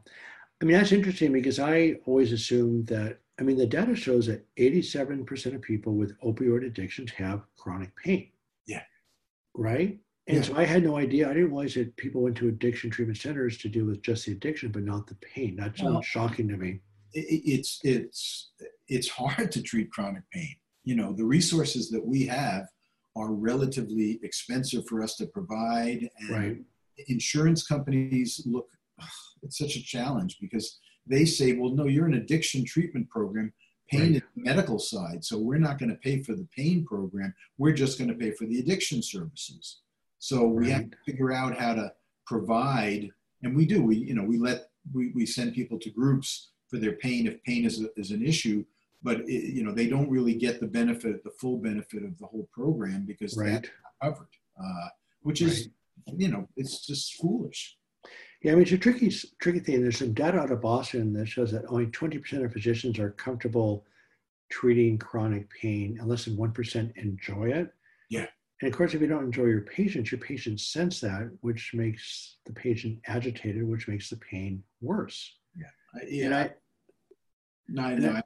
I 0.60 0.64
mean, 0.64 0.76
that's 0.76 0.92
interesting 0.92 1.32
because 1.32 1.58
I 1.58 1.96
always 2.06 2.32
assumed 2.32 2.86
that, 2.88 3.20
I 3.38 3.42
mean, 3.44 3.56
the 3.56 3.66
data 3.66 3.94
shows 3.94 4.26
that 4.26 4.44
87% 4.56 5.54
of 5.54 5.62
people 5.62 5.94
with 5.94 6.18
opioid 6.20 6.66
addictions 6.66 7.10
have 7.12 7.42
chronic 7.56 7.94
pain. 7.96 8.30
Yeah. 8.66 8.82
Right? 9.54 10.00
And 10.26 10.38
Yeah. 10.38 10.42
so 10.42 10.56
I 10.56 10.64
had 10.64 10.82
no 10.82 10.96
idea. 10.96 11.26
I 11.30 11.34
didn't 11.34 11.50
realize 11.50 11.74
that 11.74 11.96
people 11.96 12.22
went 12.22 12.36
to 12.38 12.48
addiction 12.48 12.90
treatment 12.90 13.18
centers 13.18 13.56
to 13.58 13.68
deal 13.68 13.86
with 13.86 14.02
just 14.02 14.26
the 14.26 14.32
addiction, 14.32 14.72
but 14.72 14.82
not 14.82 15.06
the 15.06 15.14
pain. 15.16 15.56
That's 15.56 15.82
Well- 15.82 16.02
shocking 16.02 16.48
to 16.48 16.56
me. 16.56 16.80
it, 17.14 17.20
it- 17.20 17.50
it's 17.54 17.80
it's 17.84 18.50
it's 18.88 19.08
hard 19.08 19.50
to 19.52 19.62
treat 19.62 19.90
chronic 19.90 20.24
pain. 20.30 20.54
You 20.84 20.94
know, 20.96 21.12
the 21.14 21.24
resources 21.24 21.90
that 21.90 22.04
we 22.04 22.26
have 22.26 22.66
are 23.16 23.32
relatively 23.32 24.18
expensive 24.22 24.86
for 24.86 25.02
us 25.02 25.16
to 25.16 25.26
provide, 25.26 26.08
and 26.20 26.30
Right. 26.30 26.56
insurance 27.08 27.66
companies 27.66 28.42
look. 28.46 28.68
It's 29.42 29.56
such 29.56 29.76
a 29.76 29.82
challenge 29.82 30.38
because 30.40 30.78
they 31.08 31.24
say, 31.24 31.52
"Well, 31.54 31.70
no, 31.72 31.86
you're 31.86 32.06
an 32.06 32.14
addiction 32.14 32.64
treatment 32.64 33.08
program. 33.08 33.52
Pain 33.90 34.00
Right. 34.00 34.10
is 34.16 34.22
the 34.36 34.42
medical 34.42 34.78
side, 34.78 35.24
so 35.24 35.38
we're 35.38 35.58
not 35.58 35.78
going 35.78 35.88
to 35.88 35.96
pay 35.96 36.22
for 36.22 36.34
the 36.34 36.46
pain 36.54 36.84
program. 36.84 37.34
We're 37.56 37.72
just 37.72 37.98
going 37.98 38.08
to 38.10 38.14
pay 38.16 38.32
for 38.32 38.46
the 38.46 38.58
addiction 38.60 39.02
services." 39.02 39.80
So 40.18 40.46
we 40.46 40.70
have 40.70 40.90
to 40.90 40.96
figure 41.06 41.32
out 41.32 41.56
how 41.56 41.74
to 41.74 41.92
provide, 42.26 43.10
and 43.42 43.56
we 43.56 43.64
do. 43.66 43.82
We 43.82 43.96
you 43.96 44.14
know 44.14 44.24
we 44.24 44.38
let 44.38 44.70
we, 44.92 45.10
we 45.14 45.26
send 45.26 45.54
people 45.54 45.78
to 45.80 45.90
groups 45.90 46.50
for 46.68 46.78
their 46.78 46.92
pain 46.92 47.26
if 47.26 47.42
pain 47.44 47.64
is, 47.64 47.82
a, 47.82 47.88
is 47.96 48.10
an 48.10 48.22
issue 48.24 48.64
but 49.02 49.20
it, 49.20 49.54
you 49.54 49.62
know 49.64 49.72
they 49.72 49.86
don't 49.86 50.10
really 50.10 50.34
get 50.34 50.60
the 50.60 50.66
benefit 50.66 51.22
the 51.24 51.30
full 51.40 51.56
benefit 51.56 52.02
of 52.04 52.18
the 52.18 52.26
whole 52.26 52.48
program 52.52 53.04
because 53.06 53.36
Right. 53.36 53.52
that's 53.52 53.68
not 54.02 54.10
covered 54.14 54.28
uh, 54.62 54.88
which 55.22 55.40
is 55.40 55.68
you 56.16 56.28
know 56.28 56.46
it's 56.56 56.84
just 56.86 57.14
foolish 57.14 57.77
Yeah, 58.42 58.52
I 58.52 58.54
mean, 58.54 58.62
it's 58.62 58.72
a 58.72 58.78
tricky, 58.78 59.12
tricky 59.40 59.58
thing. 59.58 59.82
There's 59.82 59.98
some 59.98 60.12
data 60.14 60.38
out 60.38 60.52
of 60.52 60.60
Boston 60.60 61.12
that 61.14 61.26
shows 61.26 61.50
that 61.52 61.64
only 61.68 61.86
20% 61.86 62.44
of 62.44 62.52
physicians 62.52 62.98
are 62.98 63.10
comfortable 63.10 63.84
treating 64.50 64.96
chronic 64.96 65.50
pain, 65.50 65.96
and 65.98 66.08
less 66.08 66.24
than 66.24 66.36
1% 66.36 66.96
enjoy 66.96 67.50
it. 67.50 67.72
Yeah. 68.10 68.26
And 68.62 68.72
of 68.72 68.76
course, 68.76 68.94
if 68.94 69.00
you 69.00 69.06
don't 69.06 69.24
enjoy 69.24 69.44
your 69.46 69.62
patients, 69.62 70.10
your 70.12 70.20
patients 70.20 70.66
sense 70.66 71.00
that, 71.00 71.30
which 71.42 71.72
makes 71.74 72.36
the 72.46 72.52
patient 72.52 72.98
agitated, 73.06 73.66
which 73.66 73.88
makes 73.88 74.08
the 74.08 74.16
pain 74.16 74.62
worse. 74.80 75.36
I, 75.94 76.00
And 76.02 76.10
yeah 76.12 76.38
I, 76.38 76.50
no, 77.68 77.82
I, 77.82 77.90
and 77.92 78.02
no, 78.02 78.10
I- 78.12 78.22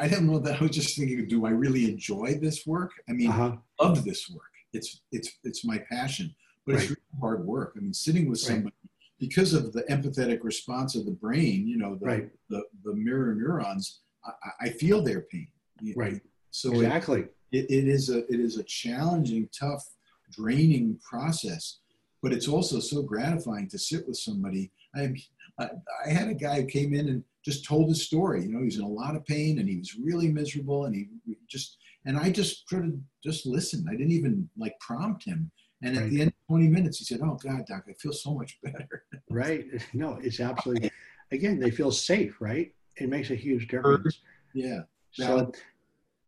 I, 0.00 0.04
I 0.04 0.08
don't 0.08 0.26
know 0.26 0.38
that 0.40 0.60
i 0.60 0.62
was 0.62 0.70
just 0.76 0.96
thinking 0.96 1.26
do 1.28 1.46
i 1.46 1.50
really 1.50 1.90
enjoy 1.90 2.34
this 2.40 2.66
work 2.66 2.90
i 3.08 3.12
mean 3.12 3.30
uh-huh, 3.30 3.56
love 3.80 4.04
this 4.04 4.28
work 4.28 4.52
it's 4.74 5.00
it's 5.12 5.30
it's 5.44 5.64
my 5.64 5.78
passion 5.90 6.34
but 6.68 6.76
it's 6.76 6.90
really 6.90 7.00
hard 7.20 7.46
work. 7.46 7.74
I 7.76 7.80
mean, 7.80 7.94
sitting 7.94 8.28
with 8.28 8.40
Right. 8.42 8.48
somebody 8.56 8.74
because 9.18 9.52
of 9.52 9.72
the 9.72 9.82
empathetic 9.84 10.44
response 10.44 10.94
of 10.94 11.04
the 11.04 11.10
brain, 11.12 11.66
you 11.66 11.76
know, 11.76 11.96
the 11.96 12.06
Right. 12.06 12.30
the, 12.50 12.62
the 12.84 12.94
mirror 12.94 13.34
neurons, 13.34 14.00
I, 14.24 14.32
I- 14.66 14.70
feel 14.70 15.02
their 15.02 15.22
pain. 15.22 15.48
Right. 15.96 16.20
So 16.50 16.72
exactly. 16.72 17.22
it, 17.52 17.64
it 17.70 17.88
is 17.88 18.10
a 18.10 18.18
it 18.32 18.40
is 18.40 18.58
a 18.58 18.62
challenging, 18.64 19.48
tough, 19.58 19.84
draining 20.30 20.98
process, 21.08 21.78
but 22.22 22.32
it's 22.32 22.48
also 22.48 22.80
so 22.80 23.02
gratifying 23.02 23.68
to 23.68 23.78
sit 23.78 24.06
with 24.06 24.18
somebody. 24.18 24.70
I, 24.94 25.14
I 25.58 25.70
I 26.06 26.10
had 26.10 26.28
a 26.28 26.34
guy 26.34 26.60
who 26.60 26.66
came 26.66 26.92
in 26.94 27.08
and 27.08 27.24
just 27.44 27.64
told 27.64 27.88
his 27.88 28.02
story. 28.04 28.42
You 28.42 28.50
know, 28.52 28.58
he 28.58 28.64
was 28.66 28.76
in 28.78 28.84
a 28.84 28.88
lot 29.02 29.16
of 29.16 29.24
pain 29.24 29.58
and 29.58 29.68
he 29.68 29.78
was 29.78 29.94
really 29.96 30.28
miserable, 30.28 30.84
and 30.86 30.94
he 30.94 31.08
just 31.48 31.78
and 32.06 32.16
I 32.18 32.30
just 32.30 32.68
sort 32.68 32.84
of 32.86 32.94
just 33.24 33.46
listened. 33.46 33.86
I 33.88 33.92
didn't 33.92 34.12
even 34.12 34.48
like 34.56 34.74
prompt 34.80 35.24
him. 35.24 35.50
And 35.82 35.96
at 35.96 36.02
Right. 36.02 36.10
the 36.10 36.20
end 36.22 36.28
of 36.28 36.46
20 36.48 36.68
minutes, 36.68 36.98
he 36.98 37.04
said, 37.04 37.20
"Oh 37.22 37.38
God, 37.42 37.64
doc, 37.66 37.84
I 37.88 37.92
feel 37.92 38.12
so 38.12 38.34
much 38.34 38.58
better." 38.62 39.04
Right. 39.30 39.66
No, 39.94 40.14
it's 40.14 40.40
absolutely, 40.40 40.90
again, 41.30 41.60
they 41.60 41.70
feel 41.70 41.92
safe, 41.92 42.40
right? 42.40 42.74
It 42.96 43.08
makes 43.08 43.30
a 43.30 43.36
huge 43.36 43.68
difference. 43.68 44.20
yeah. 44.54 44.80
So, 45.12 45.52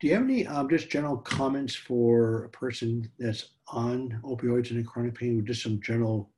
do 0.00 0.06
you 0.06 0.14
have 0.14 0.22
any 0.22 0.46
um, 0.46 0.68
just 0.68 0.88
general 0.88 1.18
comments 1.18 1.74
for 1.74 2.44
a 2.44 2.48
person 2.48 3.10
that's 3.18 3.50
on 3.68 4.20
opioids 4.24 4.70
and 4.70 4.78
in 4.78 4.84
chronic 4.84 5.14
pain? 5.14 5.44
Just 5.44 5.62
some 5.62 5.80
general 5.82 6.30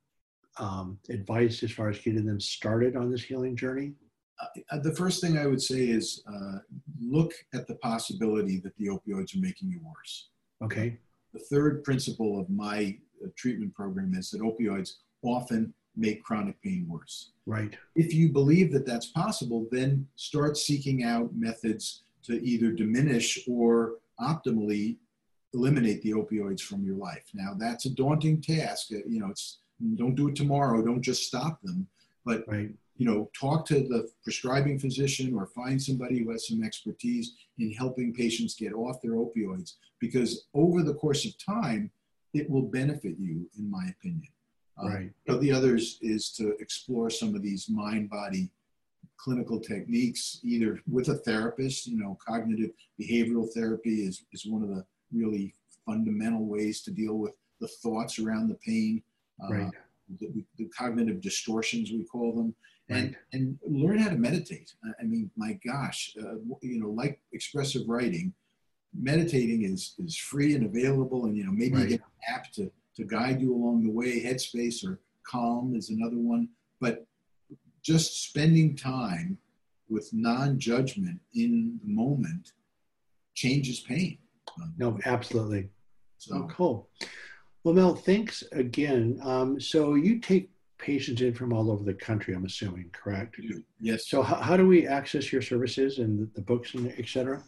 um, 0.58 0.98
advice 1.08 1.62
as 1.62 1.70
far 1.72 1.88
as 1.88 1.98
getting 1.98 2.26
them 2.26 2.40
started 2.40 2.96
on 2.96 3.10
this 3.10 3.22
healing 3.22 3.56
journey? 3.56 3.94
Uh, 4.70 4.78
the 4.78 4.94
first 4.94 5.20
thing 5.20 5.38
I 5.38 5.46
would 5.46 5.62
say 5.62 5.88
is 5.88 6.22
uh, 6.26 6.58
look 7.00 7.32
at 7.54 7.66
the 7.66 7.76
possibility 7.76 8.58
that 8.60 8.76
the 8.76 8.86
opioids 8.88 9.36
are 9.36 9.40
making 9.40 9.70
you 9.70 9.80
worse. 9.82 10.30
Okay. 10.62 10.98
The 11.32 11.40
third 11.40 11.84
principle 11.84 12.38
of 12.38 12.48
my 12.50 12.96
uh, 13.24 13.28
treatment 13.36 13.74
program 13.74 14.14
is 14.14 14.30
that 14.30 14.40
opioids 14.40 14.90
often 15.22 15.72
make 15.96 16.22
chronic 16.22 16.60
pain 16.62 16.86
worse. 16.88 17.32
Right. 17.46 17.76
If 17.94 18.14
you 18.14 18.30
believe 18.30 18.72
that 18.72 18.86
that's 18.86 19.06
possible, 19.06 19.66
then 19.70 20.06
start 20.16 20.56
seeking 20.56 21.04
out 21.04 21.34
methods 21.34 22.04
to 22.24 22.42
either 22.44 22.70
diminish 22.72 23.38
or 23.48 23.94
optimally 24.20 24.96
eliminate 25.54 26.00
the 26.02 26.12
opioids 26.12 26.60
from 26.60 26.84
your 26.84 26.96
life. 26.96 27.24
Now, 27.34 27.54
that's 27.58 27.84
a 27.84 27.90
daunting 27.90 28.40
task. 28.40 28.88
Uh, 28.92 28.98
You 29.06 29.20
know, 29.20 29.28
it's 29.28 29.58
don't 29.96 30.14
do 30.14 30.28
it 30.28 30.36
tomorrow. 30.36 30.82
Don't 30.84 31.02
just 31.02 31.24
stop 31.24 31.60
them. 31.62 31.88
But 32.24 32.44
Right. 32.46 32.70
You 32.96 33.06
know, 33.06 33.30
talk 33.38 33.66
to 33.66 33.74
the 33.88 34.08
prescribing 34.22 34.78
physician 34.78 35.34
or 35.34 35.46
find 35.46 35.80
somebody 35.82 36.18
who 36.22 36.30
has 36.30 36.48
some 36.48 36.62
expertise 36.62 37.32
in 37.58 37.72
helping 37.72 38.12
patients 38.12 38.54
get 38.54 38.72
off 38.72 39.00
their 39.02 39.12
opioids 39.12 39.74
because 39.98 40.46
over 40.54 40.82
the 40.82 40.94
course 40.94 41.24
of 41.24 41.32
time, 41.38 41.90
it 42.34 42.48
will 42.48 42.62
benefit 42.62 43.16
you, 43.18 43.48
in 43.58 43.70
my 43.70 43.84
opinion. 43.98 44.28
Uh, 44.82 44.88
Right. 44.88 45.12
so 45.28 45.38
the 45.38 45.52
others 45.52 45.98
is 46.00 46.30
to 46.32 46.56
explore 46.58 47.10
some 47.10 47.34
of 47.34 47.42
these 47.42 47.68
mind 47.68 48.08
body 48.08 48.50
clinical 49.18 49.60
techniques, 49.60 50.40
either 50.42 50.80
with 50.90 51.08
a 51.08 51.16
therapist, 51.16 51.86
you 51.86 51.98
know, 51.98 52.16
cognitive 52.26 52.70
behavioral 53.00 53.48
therapy 53.52 54.02
is, 54.06 54.24
is 54.32 54.46
one 54.46 54.62
of 54.62 54.68
the 54.70 54.84
really 55.12 55.54
fundamental 55.86 56.44
ways 56.46 56.80
to 56.82 56.90
deal 56.90 57.18
with 57.18 57.32
the 57.60 57.68
thoughts 57.68 58.18
around 58.18 58.48
the 58.48 58.54
pain. 58.56 59.02
Uh, 59.42 59.52
Right. 59.52 59.70
the, 60.20 60.44
the 60.56 60.64
cognitive 60.66 61.20
distortions 61.20 61.90
we 61.90 62.04
call 62.04 62.32
them 62.34 62.54
and 62.92 63.06
Right. 63.08 63.16
and 63.32 63.58
learn 63.66 63.98
how 63.98 64.10
to 64.10 64.16
meditate 64.16 64.74
I- 65.00 65.04
mean 65.04 65.30
my 65.36 65.52
gosh 65.64 66.14
uh, 66.22 66.36
you 66.62 66.78
know 66.80 66.90
like 66.90 67.20
expressive 67.32 67.88
writing 67.88 68.32
meditating 68.94 69.62
is 69.64 69.94
is 69.98 70.16
free 70.16 70.54
and 70.54 70.64
available 70.66 71.26
and 71.26 71.36
you 71.36 71.44
know 71.44 71.52
maybe 71.52 71.74
Right. 71.76 71.82
you 71.84 71.88
get 71.96 72.00
an 72.00 72.34
app 72.34 72.52
to 72.52 72.70
to 72.96 73.04
guide 73.04 73.40
you 73.40 73.54
along 73.54 73.84
the 73.84 73.90
way 73.90 74.22
headspace 74.22 74.84
or 74.86 75.00
calm 75.24 75.74
is 75.74 75.90
another 75.90 76.18
one 76.18 76.48
but 76.80 77.06
just 77.82 78.24
spending 78.28 78.76
time 78.76 79.38
with 79.88 80.12
non-judgment 80.12 81.20
in 81.34 81.78
the 81.82 81.88
moment 81.92 82.52
changes 83.34 83.80
pain 83.80 84.18
Um, 84.60 84.74
No, 84.76 84.98
absolutely. 85.06 85.70
so 86.18 86.30
Oh, 86.36 86.46
cool. 86.48 86.88
Well, 87.64 87.74
Mel, 87.74 87.94
thanks 87.94 88.42
again. 88.52 89.18
Um, 89.22 89.58
so 89.60 89.94
you 89.94 90.18
take 90.18 90.50
patients 90.82 91.22
in 91.22 91.32
from 91.32 91.52
all 91.52 91.70
over 91.70 91.84
the 91.84 91.94
country, 91.94 92.34
I'm 92.34 92.44
assuming, 92.44 92.90
correct? 92.92 93.36
yes 93.80 94.08
So 94.08 94.20
how, 94.20 94.36
how 94.36 94.56
do 94.56 94.66
we 94.66 94.86
access 94.86 95.32
your 95.32 95.40
services 95.40 95.98
and 95.98 96.18
the, 96.18 96.28
the 96.34 96.40
books 96.42 96.74
and 96.74 96.92
et 96.98 97.08
cetera? 97.08 97.42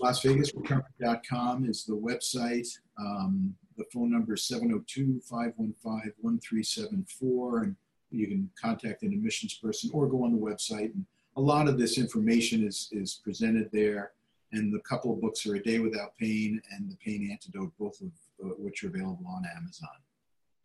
LasVegasRecovery.com 0.00 1.68
is 1.68 1.84
the 1.84 1.94
website. 1.94 2.68
Um, 2.98 3.54
the 3.76 3.84
phone 3.92 4.10
number 4.10 4.34
is 4.34 4.44
702 4.44 5.20
515 5.28 6.12
1374. 6.20 7.62
And 7.64 7.76
you 8.10 8.26
can 8.26 8.50
contact 8.60 9.02
an 9.02 9.12
admissions 9.12 9.54
person 9.54 9.90
or 9.92 10.08
go 10.08 10.24
on 10.24 10.32
the 10.32 10.38
website. 10.38 10.94
And 10.94 11.04
a 11.36 11.40
lot 11.40 11.68
of 11.68 11.78
this 11.78 11.98
information 11.98 12.66
is, 12.66 12.88
is 12.92 13.20
presented 13.22 13.68
there. 13.70 14.12
And 14.52 14.72
the 14.72 14.80
couple 14.80 15.12
of 15.12 15.20
books 15.20 15.44
are 15.46 15.56
A 15.56 15.62
Day 15.62 15.78
Without 15.78 16.16
Pain 16.16 16.62
and 16.70 16.90
The 16.90 16.96
Pain 17.04 17.28
Antidote, 17.30 17.72
both 17.78 18.00
of 18.00 18.08
uh, 18.42 18.54
which 18.56 18.82
are 18.82 18.88
available 18.88 19.26
on 19.28 19.42
Amazon. 19.56 19.88